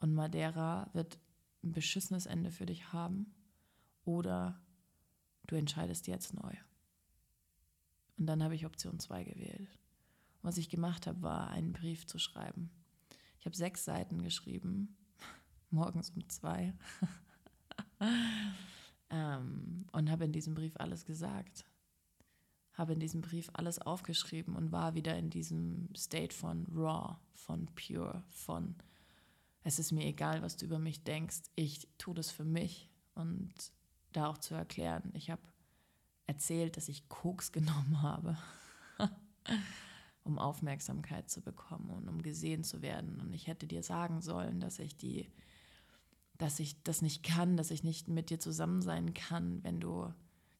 und 0.00 0.12
Madeira 0.12 0.90
wird 0.92 1.18
ein 1.64 1.72
beschissenes 1.72 2.26
Ende 2.26 2.50
für 2.50 2.66
dich 2.66 2.92
haben 2.92 3.32
oder 4.04 4.60
du 5.46 5.56
entscheidest 5.56 6.06
jetzt 6.06 6.34
neu. 6.34 6.52
Und 8.18 8.26
dann 8.26 8.42
habe 8.42 8.54
ich 8.54 8.66
Option 8.66 9.00
2 9.00 9.24
gewählt. 9.24 9.78
Was 10.42 10.58
ich 10.58 10.68
gemacht 10.68 11.06
habe, 11.06 11.22
war 11.22 11.48
einen 11.48 11.72
Brief 11.72 12.06
zu 12.06 12.18
schreiben. 12.18 12.70
Ich 13.38 13.46
habe 13.46 13.56
sechs 13.56 13.86
Seiten 13.86 14.22
geschrieben, 14.22 14.94
morgens 15.70 16.10
um 16.10 16.28
zwei, 16.28 16.74
ähm, 19.08 19.86
und 19.92 20.10
habe 20.10 20.26
in 20.26 20.32
diesem 20.32 20.54
Brief 20.54 20.76
alles 20.76 21.06
gesagt. 21.06 21.64
Habe 22.78 22.94
in 22.94 23.00
diesem 23.00 23.20
Brief 23.20 23.50
alles 23.52 23.80
aufgeschrieben 23.80 24.56
und 24.56 24.72
war 24.72 24.94
wieder 24.94 25.18
in 25.18 25.28
diesem 25.28 25.88
State 25.94 26.34
von 26.34 26.64
raw, 26.74 27.16
von 27.34 27.66
pure, 27.74 28.22
von 28.28 28.76
es 29.64 29.78
ist 29.78 29.92
mir 29.92 30.06
egal, 30.06 30.40
was 30.40 30.56
du 30.56 30.64
über 30.64 30.78
mich 30.78 31.04
denkst, 31.04 31.42
ich 31.54 31.88
tue 31.98 32.14
das 32.14 32.30
für 32.30 32.44
mich 32.44 32.88
und 33.14 33.52
da 34.12 34.28
auch 34.28 34.38
zu 34.38 34.54
erklären. 34.54 35.10
Ich 35.12 35.30
habe 35.30 35.42
erzählt, 36.26 36.76
dass 36.76 36.88
ich 36.88 37.08
Koks 37.08 37.52
genommen 37.52 38.00
habe, 38.00 38.38
um 40.24 40.38
Aufmerksamkeit 40.38 41.28
zu 41.28 41.42
bekommen 41.42 41.90
und 41.90 42.08
um 42.08 42.22
gesehen 42.22 42.64
zu 42.64 42.80
werden. 42.80 43.20
Und 43.20 43.34
ich 43.34 43.46
hätte 43.46 43.66
dir 43.66 43.82
sagen 43.82 44.20
sollen, 44.22 44.60
dass 44.60 44.78
ich 44.78 44.96
die, 44.96 45.28
dass 46.36 46.60
ich 46.60 46.82
das 46.82 47.02
nicht 47.02 47.22
kann, 47.22 47.56
dass 47.56 47.70
ich 47.70 47.82
nicht 47.82 48.08
mit 48.08 48.30
dir 48.30 48.38
zusammen 48.38 48.80
sein 48.80 49.12
kann, 49.12 49.62
wenn 49.64 49.80
du 49.80 50.12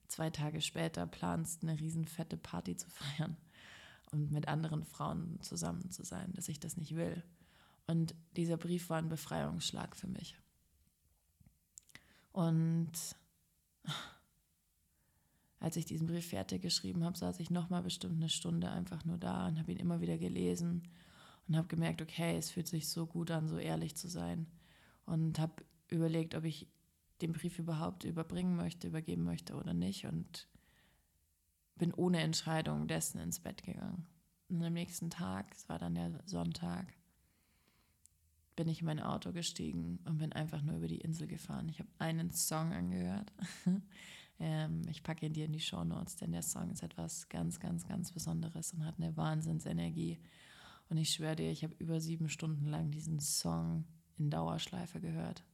zwei 0.09 0.31
Tage 0.31 0.61
später 0.61 1.07
planst, 1.07 1.63
eine 1.63 1.79
riesenfette 1.79 2.37
Party 2.37 2.77
zu 2.77 2.89
feiern 2.91 3.37
und 4.11 4.31
mit 4.33 4.49
anderen 4.49 4.85
Frauen 4.85 5.39
zusammen 5.41 5.91
zu 5.91 6.05
sein, 6.05 6.33
dass 6.33 6.49
ich 6.49 6.61
das 6.61 6.77
nicht 6.77 6.97
will. 6.97 7.23
Und 7.87 8.15
dieser 8.37 8.57
Brief 8.57 8.91
war 8.91 8.99
ein 8.99 9.09
Befreiungsschlag 9.09 9.97
für 9.97 10.09
mich. 10.09 10.37
Und 12.33 12.93
als 15.61 15.77
ich 15.77 15.87
diesen 15.87 16.07
Brief 16.07 16.29
fertig 16.29 16.63
geschrieben 16.63 17.05
habe, 17.05 17.19
saß 17.19 17.41
ich 17.41 17.51
nochmal 17.51 17.83
bestimmt 17.83 18.17
eine 18.17 18.29
Stunde 18.29 18.71
einfach 18.71 19.05
nur 19.05 19.19
da 19.19 19.49
und 19.49 19.59
habe 19.59 19.73
ihn 19.73 19.79
immer 19.79 20.01
wieder 20.01 20.19
gelesen 20.19 20.89
und 21.49 21.57
habe 21.57 21.69
gemerkt, 21.69 22.03
okay, 22.03 22.37
es 22.37 22.51
fühlt 22.51 22.69
sich 22.69 22.89
so 22.89 23.07
gut 23.07 23.31
an, 23.31 23.49
so 23.49 23.59
ehrlich 23.59 23.97
zu 23.97 24.09
sein. 24.09 24.47
Und 25.07 25.39
habe 25.39 25.65
überlegt, 25.89 26.35
ob 26.35 26.45
ich 26.45 26.69
den 27.21 27.33
Brief 27.33 27.59
überhaupt 27.59 28.05
überbringen 28.05 28.57
möchte, 28.57 28.89
übergeben 28.89 29.25
möchte 29.25 29.55
oder 29.55 29.75
nicht. 29.75 30.07
Und 30.07 30.49
bin 31.79 31.95
ohne 31.95 32.21
Entscheidung 32.21 32.89
dessen 32.89 33.21
ins 33.21 33.41
Bett 33.41 33.63
gegangen. 33.63 34.07
Und 34.49 34.63
am 34.63 34.73
nächsten 34.73 35.11
Tag, 35.11 35.53
es 35.55 35.69
war 35.69 35.79
dann 35.79 35.95
der 35.95 36.21
Sonntag, 36.27 36.93
bin 38.57 38.69
ich 38.69 38.81
in 38.81 38.87
mein 38.87 39.01
Auto 39.01 39.33
gestiegen 39.33 40.01
und 40.05 40.19
bin 40.19 40.33
einfach 40.33 40.63
nur 40.63 40.77
über 40.77 40.89
die 40.89 41.01
Insel 41.01 41.29
gefahren. 41.29 41.69
Ich 41.69 41.79
habe 41.79 41.91
einen 41.99 42.33
Song 42.33 42.73
angehört. 42.73 43.33
ähm, 44.41 44.83
ich 44.89 45.05
packe 45.05 45.27
ihn 45.27 45.33
dir 45.33 45.45
in 45.45 45.53
die 45.53 45.61
Show 45.61 45.85
Notes, 45.85 46.17
denn 46.17 46.33
der 46.33 46.43
Song 46.43 46.71
ist 46.71 46.83
etwas 46.83 47.29
ganz, 47.29 47.61
ganz, 47.61 47.87
ganz 47.87 48.11
Besonderes 48.11 48.73
und 48.73 48.85
hat 48.85 48.97
eine 48.99 49.17
Wahnsinnsenergie. 49.17 50.19
Und 50.89 50.97
ich 50.97 51.11
schwöre 51.11 51.37
dir, 51.37 51.51
ich 51.51 51.63
habe 51.63 51.75
über 51.79 52.01
sieben 52.01 52.29
Stunden 52.29 52.67
lang 52.67 52.91
diesen 52.91 53.21
Song 53.21 53.85
in 54.17 54.31
Dauerschleife 54.31 55.01
gehört. 55.01 55.45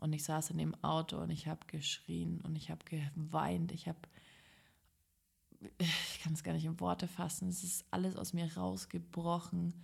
Und 0.00 0.12
ich 0.12 0.24
saß 0.24 0.50
in 0.50 0.58
dem 0.58 0.74
Auto 0.82 1.18
und 1.18 1.30
ich 1.30 1.46
habe 1.46 1.66
geschrien 1.66 2.40
und 2.42 2.56
ich 2.56 2.70
habe 2.70 2.84
geweint. 2.84 3.72
Ich 3.72 3.88
habe, 3.88 3.98
ich 5.78 6.20
kann 6.22 6.32
es 6.32 6.42
gar 6.44 6.52
nicht 6.52 6.64
in 6.64 6.80
Worte 6.80 7.08
fassen. 7.08 7.48
Es 7.48 7.64
ist 7.64 7.84
alles 7.90 8.16
aus 8.16 8.32
mir 8.32 8.54
rausgebrochen 8.56 9.74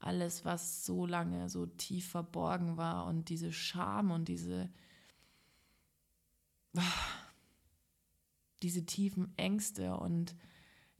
alles, 0.00 0.44
was 0.44 0.84
so 0.84 1.06
lange 1.06 1.48
so 1.48 1.66
tief 1.66 2.08
verborgen 2.08 2.76
war 2.76 3.06
und 3.06 3.28
diese 3.28 3.52
Scham 3.52 4.10
und 4.10 4.28
diese, 4.28 4.70
diese 8.62 8.84
tiefen 8.86 9.32
Ängste 9.36 9.96
und 9.96 10.34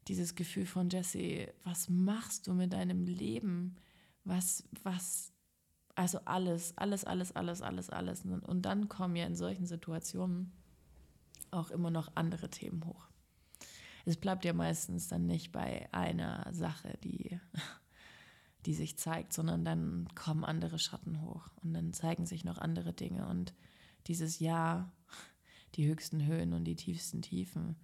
dieses 0.08 0.34
Gefühl 0.34 0.66
von 0.66 0.90
Jesse, 0.90 1.52
was 1.64 1.88
machst 1.88 2.46
du 2.46 2.52
mit 2.52 2.72
deinem 2.72 3.06
Leben? 3.06 3.76
Was, 4.24 4.64
was, 4.82 5.32
also 6.00 6.18
alles, 6.24 6.72
alles, 6.78 7.04
alles, 7.04 7.32
alles, 7.32 7.60
alles, 7.60 7.90
alles. 7.90 8.24
Und 8.24 8.62
dann 8.62 8.88
kommen 8.88 9.16
ja 9.16 9.26
in 9.26 9.36
solchen 9.36 9.66
Situationen 9.66 10.50
auch 11.50 11.70
immer 11.70 11.90
noch 11.90 12.12
andere 12.14 12.48
Themen 12.48 12.86
hoch. 12.86 13.06
Es 14.06 14.16
bleibt 14.16 14.46
ja 14.46 14.54
meistens 14.54 15.08
dann 15.08 15.26
nicht 15.26 15.52
bei 15.52 15.92
einer 15.92 16.48
Sache, 16.52 16.96
die 17.04 17.38
die 18.64 18.72
sich 18.72 18.96
zeigt, 18.96 19.34
sondern 19.34 19.62
dann 19.62 20.08
kommen 20.14 20.42
andere 20.42 20.78
Schatten 20.78 21.20
hoch 21.20 21.48
und 21.62 21.74
dann 21.74 21.92
zeigen 21.92 22.24
sich 22.24 22.44
noch 22.44 22.56
andere 22.56 22.94
Dinge 22.94 23.26
und 23.26 23.52
dieses 24.06 24.38
Jahr, 24.38 24.90
die 25.74 25.86
höchsten 25.86 26.24
Höhen 26.24 26.54
und 26.54 26.64
die 26.64 26.76
tiefsten 26.76 27.20
Tiefen, 27.20 27.76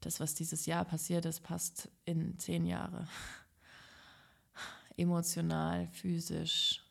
das, 0.00 0.18
was 0.18 0.34
dieses 0.34 0.64
Jahr 0.64 0.86
passiert 0.86 1.26
ist, 1.26 1.42
passt 1.42 1.90
in 2.06 2.38
zehn 2.38 2.64
Jahre. 2.64 3.06
Emotional, 4.96 5.88
physisch, 5.88 6.86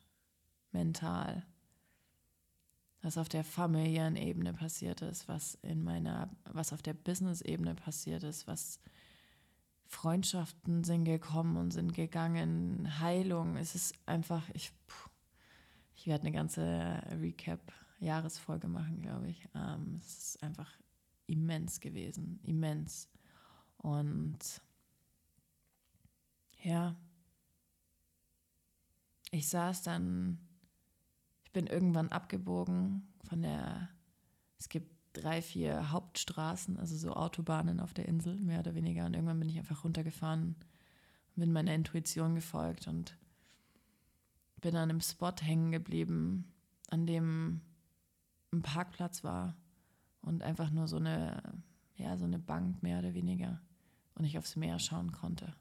mental. 0.72 1.46
Was 3.02 3.18
auf 3.18 3.30
der 3.30 3.44
familiären 3.44 4.18
Ebene 4.18 4.54
passiert 4.54 5.02
ist, 5.02 5.28
was 5.28 5.56
in 5.62 5.84
meiner, 5.84 6.30
was 6.44 6.74
auf 6.74 6.82
der 6.82 6.94
Business-Ebene 6.94 7.76
passiert 7.76 8.24
ist, 8.24 8.46
was 8.46 8.80
Freundschaften 9.86 10.84
sind 10.84 11.06
gekommen 11.06 11.58
und 11.58 11.72
sind 11.72 11.94
gegangen, 11.94 13.00
Heilung. 13.00 13.58
Es 13.58 13.74
ist 13.74 13.96
einfach, 14.06 14.48
ich, 14.54 14.72
ich 15.96 16.08
werde 16.08 16.28
eine 16.28 16.32
ganze 16.32 17.02
Recap-Jahresfolge 17.20 18.68
machen, 18.68 19.02
glaube 19.02 19.30
ich. 19.30 19.48
Ähm, 19.56 20.00
es 20.00 20.36
ist 20.36 20.44
einfach 20.44 20.72
immens 21.26 21.80
gewesen, 21.80 22.40
immens. 22.44 23.10
Und 23.78 24.62
ja, 26.62 26.96
ich 29.32 29.48
saß 29.48 29.84
dann, 29.84 30.38
ich 31.50 31.54
bin 31.54 31.66
irgendwann 31.66 32.10
abgebogen 32.10 33.08
von 33.24 33.42
der, 33.42 33.90
es 34.60 34.70
gibt 34.70 34.92
drei, 35.14 35.42
vier 35.42 35.92
Hauptstraßen, 35.92 36.78
also 36.78 36.96
so 36.96 37.14
Autobahnen 37.14 37.80
auf 37.80 37.92
der 37.92 38.08
Insel, 38.08 38.40
mehr 38.40 38.60
oder 38.60 38.76
weniger. 38.76 39.08
Und 39.08 39.16
irgendwann 39.16 39.40
bin 39.40 39.50
ich 39.50 39.58
einfach 39.58 39.84
runtergefahren 39.84 40.56
und 41.36 41.40
bin 41.40 41.52
meiner 41.52 41.74
Intuition 41.74 42.36
gefolgt 42.36 42.88
und 42.88 43.18
bin 44.62 44.76
an 44.76 44.92
einem 44.92 45.02
Spot 45.02 45.34
hängen 45.42 45.72
geblieben, 45.72 46.54
an 46.92 47.08
dem 47.08 47.62
ein 48.54 48.62
Parkplatz 48.62 49.24
war 49.24 49.58
und 50.22 50.44
einfach 50.44 50.70
nur 50.70 50.88
so 50.88 50.98
eine, 50.98 51.42
ja, 51.96 52.16
so 52.16 52.26
eine 52.26 52.38
Bank 52.38 52.84
mehr 52.84 53.00
oder 53.00 53.16
weniger 53.16 53.60
und 54.14 54.24
ich 54.24 54.38
aufs 54.38 54.56
Meer 54.56 54.78
schauen 54.78 55.12
konnte. 55.12 55.56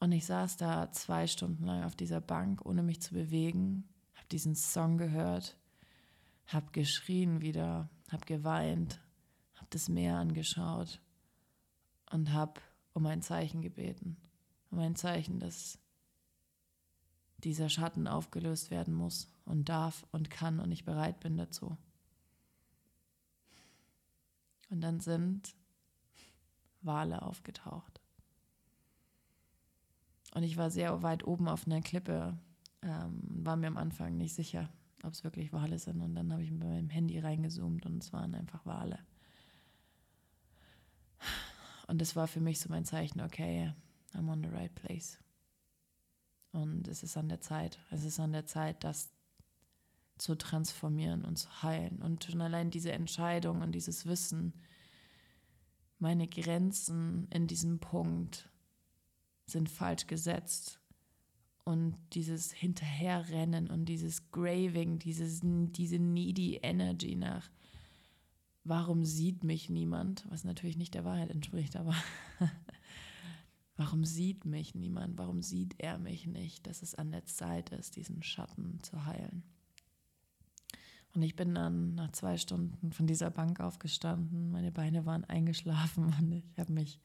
Und 0.00 0.12
ich 0.12 0.24
saß 0.24 0.56
da 0.56 0.90
zwei 0.92 1.26
Stunden 1.26 1.64
lang 1.64 1.84
auf 1.84 1.96
dieser 1.96 2.22
Bank, 2.22 2.64
ohne 2.64 2.82
mich 2.82 3.02
zu 3.02 3.12
bewegen, 3.12 3.84
habe 4.28 4.36
diesen 4.36 4.54
Song 4.54 4.98
gehört, 4.98 5.56
habe 6.48 6.70
geschrien 6.72 7.40
wieder, 7.40 7.88
habe 8.10 8.26
geweint, 8.26 9.00
habe 9.54 9.68
das 9.70 9.88
Meer 9.88 10.16
angeschaut 10.16 11.00
und 12.10 12.30
habe 12.34 12.60
um 12.92 13.06
ein 13.06 13.22
Zeichen 13.22 13.62
gebeten. 13.62 14.18
Um 14.70 14.80
ein 14.80 14.96
Zeichen, 14.96 15.40
dass 15.40 15.78
dieser 17.38 17.70
Schatten 17.70 18.06
aufgelöst 18.06 18.70
werden 18.70 18.92
muss 18.92 19.30
und 19.46 19.70
darf 19.70 20.06
und 20.12 20.28
kann 20.28 20.60
und 20.60 20.72
ich 20.72 20.84
bereit 20.84 21.20
bin 21.20 21.38
dazu. 21.38 21.78
Und 24.68 24.82
dann 24.82 25.00
sind 25.00 25.54
Wale 26.82 27.22
aufgetaucht. 27.22 28.02
Und 30.34 30.42
ich 30.42 30.58
war 30.58 30.70
sehr 30.70 31.02
weit 31.02 31.26
oben 31.26 31.48
auf 31.48 31.66
einer 31.66 31.80
Klippe, 31.80 32.38
ähm, 32.82 33.20
war 33.44 33.56
mir 33.56 33.68
am 33.68 33.76
Anfang 33.76 34.16
nicht 34.16 34.34
sicher, 34.34 34.70
ob 35.02 35.12
es 35.12 35.24
wirklich 35.24 35.52
Wale 35.52 35.78
sind. 35.78 36.00
Und 36.00 36.14
dann 36.14 36.32
habe 36.32 36.42
ich 36.42 36.50
mit 36.50 36.60
meinem 36.60 36.90
Handy 36.90 37.18
reingezoomt 37.18 37.86
und 37.86 38.02
es 38.02 38.12
waren 38.12 38.34
einfach 38.34 38.64
Wale. 38.66 38.98
Und 41.88 42.00
das 42.00 42.16
war 42.16 42.28
für 42.28 42.40
mich 42.40 42.60
so 42.60 42.68
mein 42.68 42.84
Zeichen, 42.84 43.20
okay, 43.22 43.72
I'm 44.12 44.30
on 44.30 44.42
the 44.42 44.50
right 44.50 44.74
place. 44.74 45.18
Und 46.52 46.86
es 46.88 47.02
ist 47.02 47.16
an 47.16 47.28
der 47.28 47.40
Zeit. 47.40 47.78
Es 47.90 48.04
ist 48.04 48.20
an 48.20 48.32
der 48.32 48.46
Zeit, 48.46 48.84
das 48.84 49.10
zu 50.18 50.34
transformieren 50.34 51.24
und 51.24 51.36
zu 51.36 51.62
heilen. 51.62 52.02
Und 52.02 52.24
schon 52.24 52.40
allein 52.40 52.70
diese 52.70 52.92
Entscheidung 52.92 53.62
und 53.62 53.72
dieses 53.72 54.06
Wissen, 54.06 54.52
meine 55.98 56.28
Grenzen 56.28 57.26
in 57.30 57.46
diesem 57.46 57.80
Punkt 57.80 58.50
sind 59.46 59.68
falsch 59.68 60.06
gesetzt. 60.06 60.80
Und 61.68 61.98
dieses 62.14 62.50
Hinterherrennen 62.50 63.68
und 63.68 63.84
dieses 63.84 64.30
Graving, 64.30 64.98
dieses, 64.98 65.40
diese 65.42 65.98
needy 65.98 66.60
Energy 66.62 67.14
nach, 67.14 67.50
warum 68.64 69.04
sieht 69.04 69.44
mich 69.44 69.68
niemand, 69.68 70.24
was 70.30 70.44
natürlich 70.44 70.78
nicht 70.78 70.94
der 70.94 71.04
Wahrheit 71.04 71.28
entspricht, 71.28 71.76
aber 71.76 71.94
warum 73.76 74.06
sieht 74.06 74.46
mich 74.46 74.74
niemand, 74.74 75.18
warum 75.18 75.42
sieht 75.42 75.74
er 75.76 75.98
mich 75.98 76.26
nicht, 76.26 76.66
dass 76.66 76.80
es 76.80 76.94
an 76.94 77.10
der 77.10 77.26
Zeit 77.26 77.68
ist, 77.68 77.96
diesen 77.96 78.22
Schatten 78.22 78.78
zu 78.82 79.04
heilen. 79.04 79.42
Und 81.12 81.20
ich 81.20 81.36
bin 81.36 81.54
dann 81.54 81.94
nach 81.96 82.12
zwei 82.12 82.38
Stunden 82.38 82.92
von 82.92 83.06
dieser 83.06 83.28
Bank 83.28 83.60
aufgestanden. 83.60 84.50
Meine 84.52 84.72
Beine 84.72 85.04
waren 85.04 85.26
eingeschlafen 85.26 86.14
und 86.18 86.32
ich 86.32 86.44
habe 86.58 86.72
mich 86.72 86.98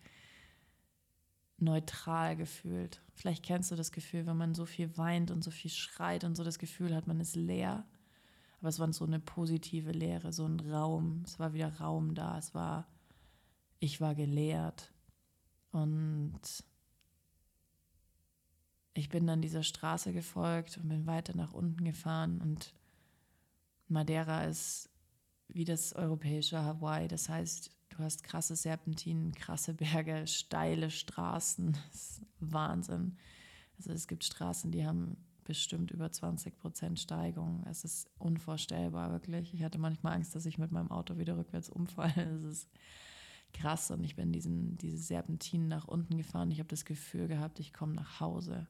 neutral 1.64 2.36
gefühlt. 2.36 3.02
Vielleicht 3.14 3.44
kennst 3.44 3.72
du 3.72 3.76
das 3.76 3.92
Gefühl, 3.92 4.26
wenn 4.26 4.38
man 4.38 4.56
so 4.56 4.66
viel 4.66 4.98
weint 4.98 5.32
und 5.32 5.44
so 5.44 5.52
viel 5.52 5.72
schreit 5.72 6.24
und 6.24 6.36
so 6.36 6.44
das 6.44 6.60
Gefühl 6.60 6.96
hat, 6.96 7.08
man 7.08 7.20
ist 7.20 7.36
leer. 7.36 7.86
Aber 8.60 8.70
es 8.70 8.80
war 8.80 8.92
so 8.94 9.06
eine 9.06 9.20
positive 9.20 9.92
Leere, 9.92 10.32
so 10.32 10.46
ein 10.46 10.60
Raum. 10.60 11.24
Es 11.26 11.40
war 11.40 11.54
wieder 11.54 11.80
Raum 11.80 12.16
da. 12.16 12.38
Es 12.38 12.54
war, 12.54 12.88
ich 13.80 14.00
war 14.00 14.16
geleert. 14.16 14.94
Und 15.72 16.40
ich 18.94 19.10
bin 19.10 19.26
dann 19.26 19.42
dieser 19.42 19.64
Straße 19.64 20.14
gefolgt 20.14 20.78
und 20.78 20.88
bin 20.88 21.08
weiter 21.08 21.36
nach 21.36 21.54
unten 21.54 21.84
gefahren 21.84 22.42
und 22.42 22.74
Madeira 23.88 24.46
ist 24.46 24.90
wie 25.48 25.66
das 25.66 25.94
europäische 25.94 26.62
Hawaii. 26.62 27.08
Das 27.08 27.30
heißt, 27.30 27.72
du 27.94 28.04
hast 28.04 28.24
krasse 28.24 28.56
Serpentinen, 28.56 29.34
krasse 29.34 29.74
Berge, 29.74 30.28
steile 30.28 30.90
Straßen. 30.90 31.78
Das 31.92 31.96
ist 31.96 32.22
Wahnsinn. 32.40 33.18
Also 33.78 33.92
es 33.92 34.08
gibt 34.08 34.24
Straßen, 34.24 34.72
die 34.72 34.86
haben 34.86 35.18
bestimmt 35.44 35.92
über 35.92 36.12
20 36.12 36.58
Prozent 36.58 37.00
Steigung. 37.00 37.64
Es 37.70 37.84
ist 37.84 38.10
unvorstellbar, 38.18 39.12
wirklich. 39.12 39.54
Ich 39.54 39.64
hatte 39.64 39.78
manchmal 39.78 40.14
Angst, 40.14 40.36
dass 40.36 40.46
ich 40.46 40.58
mit 40.58 40.72
meinem 40.72 40.92
Auto 40.92 41.18
wieder 41.18 41.38
rückwärts 41.38 41.70
umfalle. 41.70 42.14
Es 42.36 42.44
ist 42.44 42.70
krass. 43.54 43.92
Und 43.92 44.04
ich 44.04 44.16
bin 44.16 44.32
diesen, 44.32 44.78
diese 44.78 44.98
Serpentinen 44.98 45.68
nach 45.68 45.88
unten 45.88 46.18
gefahren. 46.18 46.52
Ich 46.52 46.60
habe 46.60 46.70
das 46.70 46.86
Gefühl 46.86 47.28
gehabt, 47.28 47.60
ich 47.60 47.74
komme 47.74 47.94
nach 47.94 48.20
Hause 48.20 48.68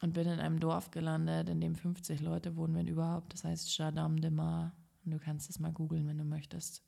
und 0.00 0.14
bin 0.14 0.26
in 0.26 0.40
einem 0.40 0.60
Dorf 0.60 0.90
gelandet, 0.90 1.48
in 1.48 1.60
dem 1.60 1.74
50 1.74 2.20
Leute 2.20 2.56
wohnen, 2.56 2.74
wenn 2.74 2.86
überhaupt. 2.86 3.32
Das 3.32 3.44
heißt 3.44 3.76
Jardam 3.78 4.20
de 4.20 4.30
Mar. 4.30 4.74
Und 5.04 5.12
du 5.12 5.18
kannst 5.18 5.48
es 5.48 5.58
mal 5.58 5.72
googeln, 5.72 6.06
wenn 6.06 6.18
du 6.18 6.24
möchtest. 6.24 6.82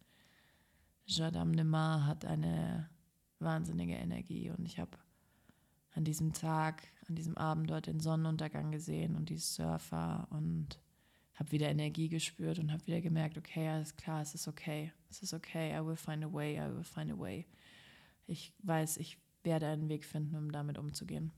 Jardam 1.07 1.55
de 1.55 1.65
Mar 1.65 2.07
hat 2.07 2.25
eine 2.25 2.89
wahnsinnige 3.39 3.95
Energie 3.95 4.51
und 4.51 4.65
ich 4.65 4.79
habe 4.79 4.97
an 5.95 6.05
diesem 6.05 6.33
Tag, 6.33 6.89
an 7.09 7.17
diesem 7.17 7.37
Abend 7.37 7.71
dort 7.71 7.87
den 7.87 8.01
Sonnenuntergang 8.01 8.71
gesehen 8.71 9.17
und 9.17 9.29
die 9.29 9.39
Surfer 9.39 10.27
und 10.31 10.79
habe 11.35 11.53
wieder 11.53 11.69
Energie 11.69 12.09
gespürt 12.09 12.59
und 12.59 12.73
habe 12.73 12.87
wieder 12.87 13.01
gemerkt, 13.01 13.37
okay, 13.37 13.69
alles 13.69 13.97
klar, 13.97 14.23
es 14.23 14.35
ist 14.35 14.49
okay, 14.49 14.93
es 15.11 15.23
ist 15.23 15.35
okay, 15.35 15.77
I 15.77 15.85
will 15.85 15.97
find 15.97 16.25
a 16.25 16.33
way, 16.33 16.57
I 16.57 16.75
will 16.75 16.85
find 16.85 17.11
a 17.11 17.19
way. 17.19 17.47
Ich 18.27 18.53
weiß, 18.63 18.99
ich 18.99 19.19
werde 19.43 19.67
einen 19.67 19.89
Weg 19.89 20.05
finden, 20.05 20.37
um 20.37 20.53
damit 20.53 20.79
umzugehen. 20.79 21.33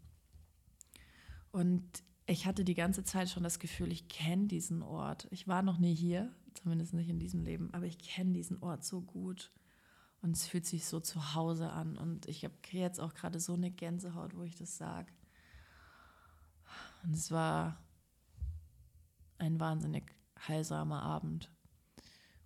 Und 1.50 1.84
ich 2.26 2.46
hatte 2.46 2.64
die 2.64 2.74
ganze 2.74 3.04
Zeit 3.04 3.28
schon 3.30 3.42
das 3.42 3.58
Gefühl, 3.58 3.92
ich 3.92 4.08
kenne 4.08 4.46
diesen 4.46 4.82
Ort. 4.82 5.26
Ich 5.30 5.46
war 5.46 5.62
noch 5.62 5.78
nie 5.78 5.94
hier, 5.94 6.34
zumindest 6.54 6.94
nicht 6.94 7.08
in 7.08 7.18
diesem 7.18 7.42
Leben, 7.42 7.72
aber 7.72 7.86
ich 7.86 7.98
kenne 7.98 8.32
diesen 8.32 8.62
Ort 8.62 8.84
so 8.84 9.00
gut. 9.00 9.50
Und 10.22 10.36
es 10.36 10.46
fühlt 10.46 10.64
sich 10.64 10.86
so 10.86 11.00
zu 11.00 11.34
Hause 11.34 11.70
an. 11.70 11.98
Und 11.98 12.26
ich 12.26 12.44
habe 12.44 12.54
jetzt 12.70 12.98
auch 12.98 13.12
gerade 13.12 13.38
so 13.38 13.52
eine 13.52 13.70
Gänsehaut, 13.70 14.34
wo 14.34 14.42
ich 14.42 14.56
das 14.56 14.78
sage. 14.78 15.12
Und 17.02 17.12
es 17.12 17.30
war 17.30 17.78
ein 19.36 19.60
wahnsinnig 19.60 20.14
heilsamer 20.48 21.02
Abend. 21.02 21.50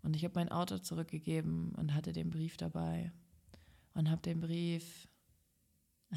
Und 0.02 0.16
ich 0.16 0.24
habe 0.24 0.34
mein 0.34 0.48
Auto 0.48 0.78
zurückgegeben 0.78 1.72
und 1.76 1.94
hatte 1.94 2.12
den 2.12 2.30
Brief 2.30 2.56
dabei. 2.56 3.12
Und 3.94 4.10
habe 4.10 4.22
den 4.22 4.40
Brief 4.40 5.06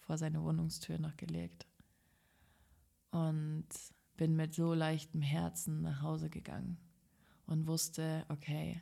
vor 0.00 0.16
seine 0.16 0.42
Wohnungstür 0.42 0.98
noch 0.98 1.16
gelegt 1.16 1.66
und 3.10 3.66
bin 4.16 4.34
mit 4.36 4.54
so 4.54 4.74
leichtem 4.74 5.22
Herzen 5.22 5.82
nach 5.82 6.02
Hause 6.02 6.30
gegangen 6.30 6.78
und 7.46 7.66
wusste, 7.66 8.24
okay, 8.28 8.80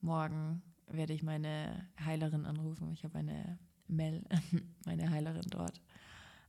morgen 0.00 0.62
werde 0.86 1.12
ich 1.12 1.22
meine 1.22 1.88
Heilerin 2.04 2.44
anrufen. 2.44 2.92
Ich 2.92 3.04
habe 3.04 3.18
eine 3.18 3.58
Mel, 3.88 4.24
meine 4.84 5.10
Heilerin 5.10 5.46
dort. 5.48 5.80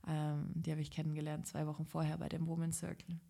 Ähm, 0.06 0.50
die 0.54 0.70
habe 0.70 0.80
ich 0.80 0.90
kennengelernt 0.90 1.46
zwei 1.46 1.66
Wochen 1.66 1.86
vorher 1.86 2.18
bei 2.18 2.28
dem 2.28 2.46
Woman 2.46 2.72
Circle. 2.72 3.20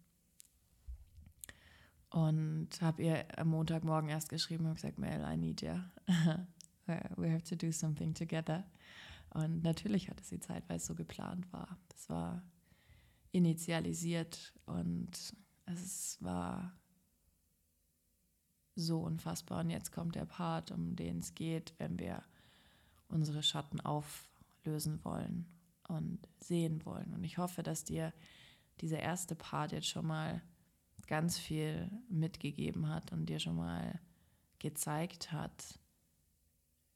Und 2.10 2.68
habe 2.80 3.02
ihr 3.02 3.38
am 3.38 3.48
Montagmorgen 3.48 4.10
erst 4.10 4.28
geschrieben 4.28 4.66
und 4.66 4.74
gesagt, 4.74 4.98
Mel, 4.98 5.24
I 5.26 5.36
need 5.36 5.62
you. 5.62 5.74
We 7.16 7.30
have 7.30 7.44
to 7.44 7.56
do 7.56 7.72
something 7.72 8.12
together. 8.14 8.64
Und 9.30 9.62
natürlich 9.62 10.10
hatte 10.10 10.22
sie 10.22 10.40
Zeit, 10.40 10.68
weil 10.68 10.76
es 10.76 10.86
so 10.86 10.94
geplant 10.94 11.50
war. 11.52 11.78
Das 11.88 12.10
war 12.10 12.42
initialisiert 13.30 14.52
und 14.66 15.10
es 15.64 16.18
war 16.20 16.78
so 18.74 19.00
unfassbar. 19.00 19.60
Und 19.60 19.70
jetzt 19.70 19.92
kommt 19.92 20.14
der 20.14 20.24
Part, 20.24 20.70
um 20.70 20.96
den 20.96 21.18
es 21.18 21.34
geht, 21.34 21.74
wenn 21.78 21.98
wir 21.98 22.22
unsere 23.08 23.42
Schatten 23.42 23.80
auflösen 23.80 25.04
wollen 25.04 25.46
und 25.88 26.18
sehen 26.40 26.84
wollen. 26.84 27.12
Und 27.14 27.24
ich 27.24 27.38
hoffe, 27.38 27.62
dass 27.62 27.84
dir 27.84 28.12
dieser 28.80 29.00
erste 29.00 29.34
Part 29.34 29.72
jetzt 29.72 29.88
schon 29.88 30.06
mal 30.06 30.42
ganz 31.06 31.38
viel 31.38 31.90
mitgegeben 32.08 32.88
hat 32.88 33.12
und 33.12 33.26
dir 33.26 33.38
schon 33.38 33.56
mal 33.56 34.00
gezeigt 34.58 35.32
hat, 35.32 35.78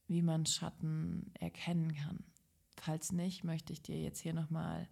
wie 0.06 0.22
man 0.22 0.46
Schatten 0.46 1.32
erkennen 1.34 1.94
kann. 1.94 2.24
Falls 2.76 3.12
nicht, 3.12 3.44
möchte 3.44 3.72
ich 3.72 3.82
dir 3.82 4.00
jetzt 4.00 4.20
hier 4.20 4.32
nochmal 4.32 4.82
mal 4.82 4.88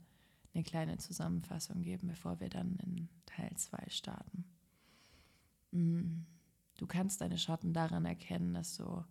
eine 0.55 0.63
kleine 0.63 0.99
Zusammenfassung 0.99 1.83
geben, 1.83 2.09
bevor 2.09 2.41
wir 2.41 2.49
dann 2.49 2.77
in 2.77 3.09
Teil 3.27 3.51
2 3.57 3.91
starten. 3.91 4.45
Mm, 5.73 6.23
du 6.77 6.87
kannst 6.87 7.21
deine 7.21 7.39
Schatten 7.39 7.73
daran 7.73 8.05
erkennen, 8.05 8.55
dass 8.55 8.77
du 8.77 9.05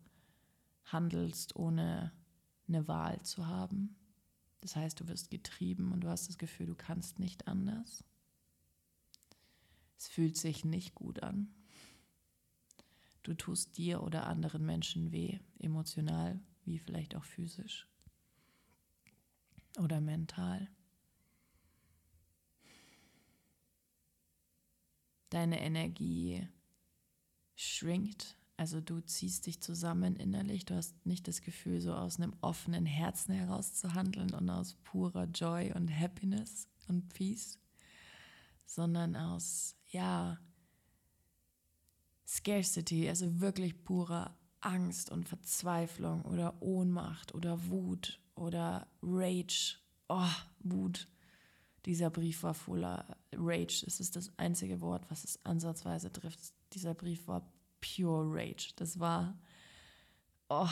handelst, 0.86 1.56
ohne 1.56 2.12
eine 2.68 2.88
Wahl 2.88 3.22
zu 3.24 3.48
haben. 3.48 3.96
Das 4.62 4.76
heißt, 4.76 5.00
du 5.00 5.08
wirst 5.08 5.32
getrieben 5.32 5.92
und 5.92 6.02
du 6.02 6.10
hast 6.10 6.30
das 6.30 6.38
Gefühl, 6.38 6.68
du 6.68 6.76
kannst 6.76 7.20
nicht 7.20 7.48
anders. 7.48 8.04
Es 9.98 10.08
fühlt 10.08 10.38
sich 10.38 10.66
nicht 10.66 10.96
gut 10.96 11.24
an. 11.24 11.54
Du 13.24 13.34
tust 13.34 13.78
dir 13.78 14.04
oder 14.04 14.28
anderen 14.28 14.66
Menschen 14.66 15.12
weh, 15.12 15.40
emotional 15.60 16.40
wie 16.66 16.80
vielleicht 16.80 17.16
auch 17.16 17.24
physisch 17.24 17.88
oder 19.78 20.02
mental. 20.02 20.70
deine 25.34 25.62
Energie 25.62 26.48
schwingt. 27.56 28.38
Also 28.58 28.82
du 28.82 29.02
ziehst 29.02 29.46
dich 29.48 29.62
zusammen 29.62 30.16
innerlich. 30.16 30.66
Du 30.66 30.76
hast 30.76 31.06
nicht 31.06 31.28
das 31.28 31.42
Gefühl, 31.42 31.82
so 31.82 31.94
aus 31.94 32.18
einem 32.18 32.34
offenen 32.42 32.86
Herzen 32.86 33.34
heraus 33.34 33.74
zu 33.74 33.94
handeln 33.94 34.34
und 34.34 34.50
aus 34.50 34.76
purer 34.84 35.26
Joy 35.26 35.72
und 35.74 35.90
Happiness 35.90 36.68
und 36.88 37.10
Peace, 37.14 37.60
sondern 38.66 39.16
aus, 39.16 39.76
ja, 39.90 40.40
Scarcity, 42.26 43.10
also 43.10 43.40
wirklich 43.42 43.84
purer 43.84 44.36
Angst 44.62 45.12
und 45.12 45.28
Verzweiflung 45.28 46.24
oder 46.24 46.62
Ohnmacht 46.62 47.36
oder 47.36 47.70
Wut 47.70 48.20
oder 48.36 48.88
Rage. 49.02 49.78
Oh, 50.08 50.30
Wut. 50.60 51.08
Dieser 51.86 52.10
Brief 52.10 52.44
war 52.44 52.54
voller 52.54 53.18
Rage. 53.36 53.84
Es 53.86 54.00
ist 54.00 54.16
das 54.16 54.32
einzige 54.38 54.80
Wort, 54.80 55.06
was 55.10 55.24
es 55.24 55.46
ansatzweise 55.46 56.12
trifft. 56.12 56.54
Dieser 56.74 56.94
Brief 56.94 57.28
war 57.28 57.52
pure 57.82 58.26
Rage. 58.28 58.74
Das 58.76 59.00
war. 59.00 59.38
Oh. 60.50 60.68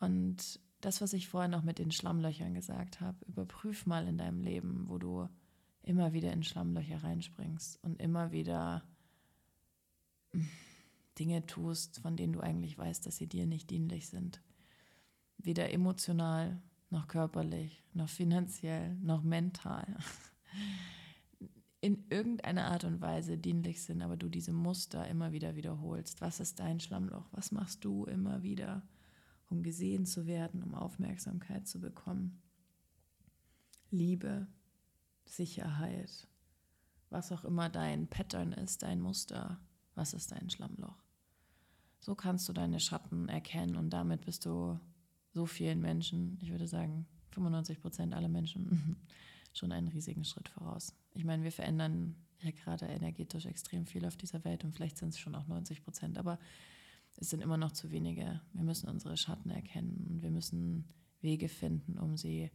Und 0.00 0.60
das, 0.80 1.00
was 1.00 1.12
ich 1.12 1.28
vorher 1.28 1.48
noch 1.48 1.62
mit 1.62 1.78
den 1.78 1.90
Schlammlöchern 1.90 2.54
gesagt 2.54 3.00
habe, 3.00 3.24
überprüf 3.26 3.86
mal 3.86 4.06
in 4.06 4.18
deinem 4.18 4.40
Leben, 4.40 4.88
wo 4.88 4.98
du 4.98 5.28
immer 5.82 6.12
wieder 6.12 6.32
in 6.32 6.42
Schlammlöcher 6.42 7.02
reinspringst 7.02 7.82
und 7.82 8.00
immer 8.00 8.32
wieder 8.32 8.82
Dinge 11.18 11.44
tust, 11.46 12.00
von 12.00 12.16
denen 12.16 12.32
du 12.32 12.40
eigentlich 12.40 12.78
weißt, 12.78 13.04
dass 13.06 13.16
sie 13.16 13.26
dir 13.26 13.46
nicht 13.46 13.70
dienlich 13.70 14.08
sind. 14.08 14.40
Weder 15.38 15.72
emotional 15.72 16.62
noch 16.90 17.08
körperlich, 17.08 17.84
noch 17.92 18.08
finanziell, 18.08 18.94
noch 18.96 19.22
mental 19.22 19.96
in 21.90 22.04
irgendeiner 22.08 22.66
Art 22.66 22.84
und 22.84 23.00
Weise 23.00 23.36
dienlich 23.36 23.82
sind, 23.82 24.00
aber 24.00 24.16
du 24.16 24.28
diese 24.28 24.52
Muster 24.52 25.08
immer 25.08 25.32
wieder 25.32 25.56
wiederholst. 25.56 26.20
Was 26.20 26.38
ist 26.38 26.60
dein 26.60 26.78
Schlammloch? 26.78 27.26
Was 27.32 27.50
machst 27.50 27.84
du 27.84 28.04
immer 28.04 28.44
wieder, 28.44 28.82
um 29.48 29.64
gesehen 29.64 30.06
zu 30.06 30.26
werden, 30.26 30.62
um 30.62 30.74
Aufmerksamkeit 30.76 31.66
zu 31.66 31.80
bekommen? 31.80 32.40
Liebe, 33.90 34.46
Sicherheit, 35.24 36.28
was 37.08 37.32
auch 37.32 37.44
immer 37.44 37.68
dein 37.68 38.06
Pattern 38.06 38.52
ist, 38.52 38.84
dein 38.84 39.00
Muster, 39.00 39.60
was 39.96 40.14
ist 40.14 40.30
dein 40.30 40.48
Schlammloch? 40.48 41.02
So 41.98 42.14
kannst 42.14 42.48
du 42.48 42.52
deine 42.52 42.78
Schatten 42.78 43.28
erkennen 43.28 43.74
und 43.74 43.90
damit 43.90 44.24
bist 44.24 44.46
du 44.46 44.78
so 45.32 45.44
vielen 45.44 45.80
Menschen, 45.80 46.38
ich 46.40 46.52
würde 46.52 46.68
sagen 46.68 47.08
95 47.32 47.80
Prozent 47.80 48.14
aller 48.14 48.28
Menschen, 48.28 48.96
schon 49.52 49.72
einen 49.72 49.88
riesigen 49.88 50.24
Schritt 50.24 50.48
voraus. 50.48 50.94
Ich 51.14 51.24
meine, 51.24 51.42
wir 51.44 51.52
verändern 51.52 52.16
ja 52.40 52.50
gerade 52.50 52.86
energetisch 52.86 53.46
extrem 53.46 53.86
viel 53.86 54.04
auf 54.06 54.16
dieser 54.16 54.44
Welt 54.44 54.64
und 54.64 54.72
vielleicht 54.72 54.98
sind 54.98 55.10
es 55.10 55.18
schon 55.18 55.34
auch 55.34 55.46
90 55.46 55.82
Prozent, 55.82 56.18
aber 56.18 56.38
es 57.16 57.30
sind 57.30 57.42
immer 57.42 57.56
noch 57.56 57.72
zu 57.72 57.90
wenige. 57.90 58.40
Wir 58.52 58.62
müssen 58.62 58.88
unsere 58.88 59.16
Schatten 59.16 59.50
erkennen 59.50 60.06
und 60.08 60.22
wir 60.22 60.30
müssen 60.30 60.88
Wege 61.20 61.48
finden, 61.48 61.98
um 61.98 62.16
sie 62.16 62.50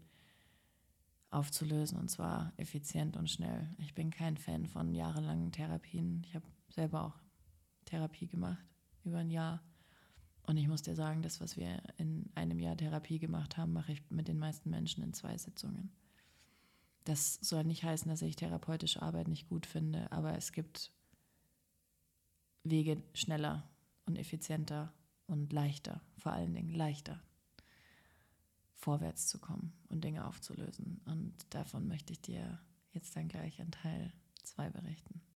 aufzulösen 1.29 1.99
und 1.99 2.09
zwar 2.09 2.53
effizient 2.57 3.17
und 3.17 3.29
schnell. 3.29 3.69
Ich 3.77 3.93
bin 3.93 4.09
kein 4.09 4.37
Fan 4.37 4.65
von 4.65 4.93
jahrelangen 4.93 5.51
Therapien. 5.51 6.23
Ich 6.25 6.35
habe 6.35 6.45
selber 6.69 7.03
auch 7.03 7.19
Therapie 7.85 8.27
gemacht 8.27 8.65
über 9.03 9.17
ein 9.17 9.29
Jahr. 9.29 9.61
Und 10.43 10.57
ich 10.57 10.67
muss 10.67 10.83
dir 10.83 10.95
sagen, 10.95 11.21
das, 11.21 11.41
was 11.41 11.57
wir 11.57 11.81
in 11.97 12.29
einem 12.35 12.59
Jahr 12.59 12.77
Therapie 12.77 13.19
gemacht 13.19 13.57
haben, 13.57 13.73
mache 13.73 13.91
ich 13.91 14.09
mit 14.09 14.27
den 14.27 14.37
meisten 14.37 14.69
Menschen 14.69 15.03
in 15.03 15.13
zwei 15.13 15.37
Sitzungen. 15.37 15.91
Das 17.05 17.35
soll 17.35 17.63
nicht 17.63 17.83
heißen, 17.83 18.09
dass 18.09 18.21
ich 18.21 18.35
therapeutische 18.35 19.01
Arbeit 19.01 19.27
nicht 19.27 19.47
gut 19.47 19.65
finde, 19.65 20.11
aber 20.11 20.35
es 20.35 20.51
gibt 20.51 20.91
Wege 22.63 23.01
schneller 23.13 23.69
und 24.05 24.17
effizienter 24.17 24.91
und 25.27 25.53
leichter, 25.53 26.01
vor 26.17 26.33
allen 26.33 26.53
Dingen 26.53 26.73
leichter, 26.73 27.21
vorwärts 28.75 29.27
zu 29.27 29.39
kommen 29.39 29.71
und 29.87 30.03
Dinge 30.03 30.25
aufzulösen. 30.27 31.01
Und 31.05 31.33
davon 31.51 31.87
möchte 31.87 32.11
ich 32.11 32.21
dir 32.21 32.59
jetzt 32.91 33.15
dann 33.15 33.27
gleich 33.27 33.59
in 33.59 33.71
Teil 33.71 34.11
2 34.43 34.71
berichten. 34.71 35.21